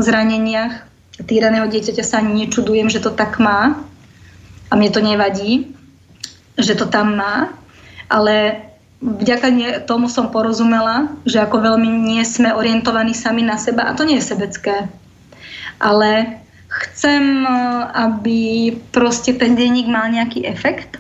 [0.03, 0.89] zraneniach
[1.23, 3.79] týraného dieťaťa sa ani nečudujem, že to tak má.
[4.69, 5.77] A mne to nevadí,
[6.57, 7.53] že to tam má.
[8.09, 8.67] Ale
[9.05, 9.53] vďaka
[9.85, 14.19] tomu som porozumela, že ako veľmi nie sme orientovaní sami na seba a to nie
[14.19, 14.89] je sebecké.
[15.79, 17.45] Ale chcem,
[17.93, 20.97] aby proste ten denník mal nejaký efekt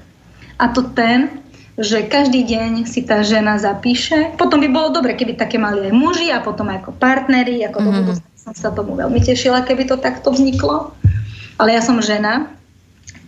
[0.60, 1.42] a to ten,
[1.80, 4.36] že každý deň si tá žena zapíše.
[4.36, 7.78] Potom by bolo dobre, keby také mali aj muži a potom aj ako partneri, ako
[7.80, 7.86] mm.
[7.88, 8.14] do mhm.
[8.36, 10.92] som sa tomu veľmi tešila, keby to takto vzniklo.
[11.56, 12.52] Ale ja som žena,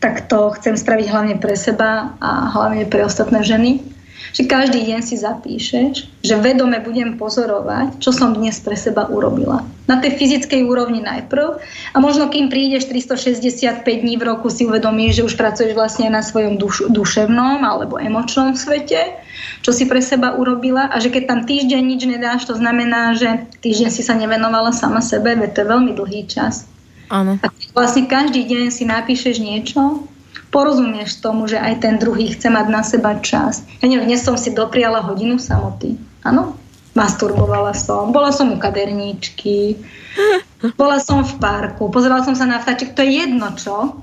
[0.04, 3.93] tak to chcem spraviť hlavne pre seba a hlavne pre ostatné ženy
[4.34, 5.92] že každý deň si zapíšeš,
[6.26, 9.62] že vedome budem pozorovať, čo som dnes pre seba urobila.
[9.86, 11.62] Na tej fyzickej úrovni najprv.
[11.94, 16.18] A možno kým prídeš 365 dní v roku si uvedomíš, že už pracuješ vlastne na
[16.18, 19.22] svojom duš- duševnom alebo emočnom svete,
[19.62, 23.46] čo si pre seba urobila a že keď tam týždeň nič nedáš, to znamená, že
[23.62, 26.66] týždeň si sa nevenovala sama sebe, veď to je veľmi dlhý čas.
[27.12, 27.38] Áno.
[27.38, 30.08] A vlastne každý deň si napíšeš niečo,
[30.54, 33.66] porozumieš tomu, že aj ten druhý chce mať na seba čas.
[33.82, 35.98] Ja neviem, dnes som si dopriala hodinu samoty.
[36.22, 36.54] Áno?
[36.94, 39.82] Masturbovala som, bola som u kaderníčky,
[40.80, 43.98] bola som v parku, pozerala som sa na vtáčik, to je jedno čo,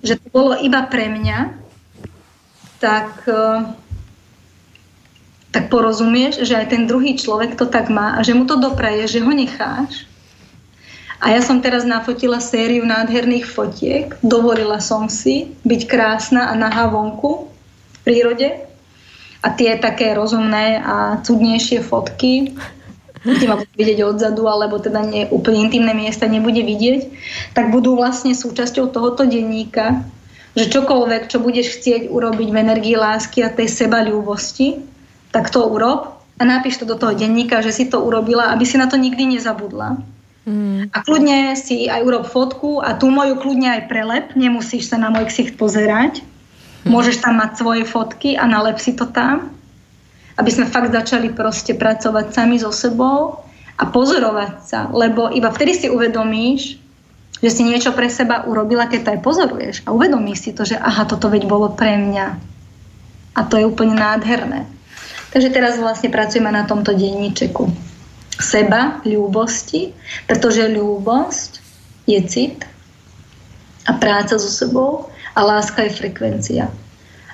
[0.00, 1.52] že to bolo iba pre mňa,
[2.80, 3.60] tak, eh,
[5.52, 9.04] tak porozumieš, že aj ten druhý človek to tak má a že mu to dopraje,
[9.04, 10.08] že ho necháš
[11.18, 14.14] a ja som teraz nafotila sériu nádherných fotiek.
[14.22, 18.48] Dovolila som si byť krásna a nahá vonku v prírode.
[19.42, 22.54] A tie také rozumné a cudnejšie fotky,
[23.22, 27.10] kde ma bude vidieť odzadu, alebo teda nie, úplne intimné miesta nebude vidieť,
[27.54, 30.02] tak budú vlastne súčasťou tohoto denníka,
[30.58, 34.82] že čokoľvek, čo budeš chcieť urobiť v energii lásky a tej seba ľúbosti,
[35.30, 38.74] tak to urob a napíš to do toho denníka, že si to urobila, aby si
[38.74, 40.17] na to nikdy nezabudla.
[40.48, 40.88] Mm.
[40.96, 45.12] A kľudne si aj urob fotku a tú moju kľudne aj prelep, nemusíš sa na
[45.12, 46.24] môj ksicht pozerať.
[46.24, 46.88] Mm.
[46.88, 49.52] Môžeš tam mať svoje fotky a nalep si to tam,
[50.40, 53.44] aby sme fakt začali proste pracovať sami so sebou
[53.76, 56.80] a pozorovať sa, lebo iba vtedy si uvedomíš,
[57.38, 60.80] že si niečo pre seba urobila, keď to aj pozoruješ a uvedomíš si to, že
[60.80, 62.26] aha, toto veď bolo pre mňa.
[63.38, 64.66] A to je úplne nádherné.
[65.30, 67.87] Takže teraz vlastne pracujeme na tomto denníčeku
[68.38, 69.92] seba, ľúbosti,
[70.30, 71.50] pretože ľúbosť
[72.06, 72.58] je cit
[73.84, 76.64] a práca so sebou a láska je frekvencia.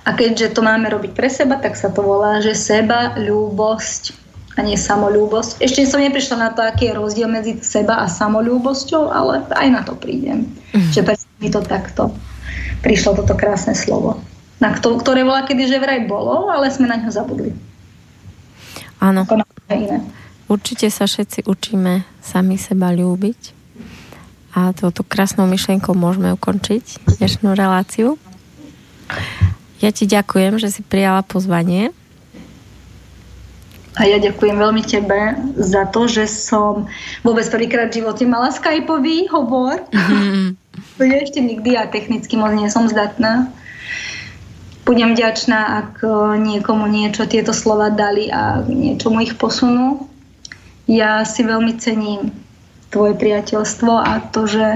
[0.04, 4.24] A keďže to máme robiť pre seba, tak sa to volá, že seba, ľúbosť
[4.54, 5.64] a nie samolúbosť.
[5.64, 9.82] Ešte som neprišla na to, aký je rozdiel medzi seba a samolúbosťou, ale aj na
[9.82, 10.46] to prídem.
[10.76, 10.92] Mm.
[10.94, 11.00] Že
[11.42, 12.14] mi to takto
[12.84, 14.20] prišlo toto krásne slovo.
[14.60, 17.50] Na to, ktoré bola kedy že vraj bolo, ale sme na ňo zabudli.
[19.00, 19.26] Áno.
[19.72, 19.98] iné.
[20.44, 23.64] Určite sa všetci učíme sami seba ľúbiť
[24.54, 28.20] a touto krásnou myšlienkou môžeme ukončiť dnešnú reláciu.
[29.82, 31.90] Ja ti ďakujem, že si prijala pozvanie.
[33.94, 36.90] A ja ďakujem veľmi tebe za to, že som
[37.22, 39.80] vôbec prvýkrát v živote mala skypový hovor.
[40.94, 41.10] Mm-hmm.
[41.10, 43.50] Ja ešte nikdy a technicky moc nie som zdatná.
[44.86, 46.06] Budem vďačná, ak
[46.38, 50.06] niekomu niečo tieto slova dali a niečo mu ich posunú
[50.84, 52.32] ja si veľmi cením
[52.92, 54.66] tvoje priateľstvo a to, že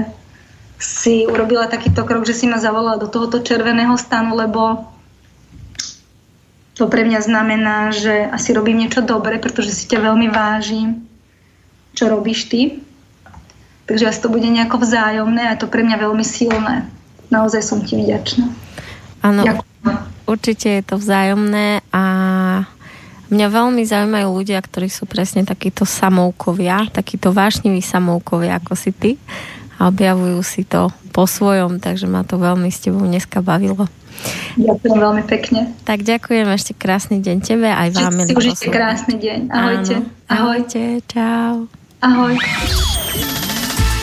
[0.79, 4.87] si urobila takýto krok, že si ma zavolala do tohoto červeného stanu, lebo
[6.79, 11.03] to pre mňa znamená, že asi robím niečo dobre, pretože si ťa veľmi vážim,
[11.91, 12.79] čo robíš ty.
[13.83, 16.87] Takže asi to bude nejako vzájomné a to pre mňa veľmi silné.
[17.27, 18.47] Naozaj som ti vďačná.
[19.19, 19.43] Áno,
[20.23, 22.03] určite je to vzájomné a
[23.29, 29.11] Mňa veľmi zaujímajú ľudia, ktorí sú presne takíto samoukovia, takíto vášniví samoukovia ako si ty
[29.77, 33.85] a objavujú si to po svojom, takže ma to veľmi s tebou dneska bavilo.
[34.59, 35.71] Ďakujem veľmi pekne.
[35.87, 38.13] Tak ďakujem ešte krásny deň tebe aj vám.
[38.27, 39.39] Si užite krásny deň.
[39.47, 39.95] Ahojte.
[39.95, 40.05] Áno.
[40.27, 41.53] Ahojte, čau.
[42.03, 42.35] Ahoj.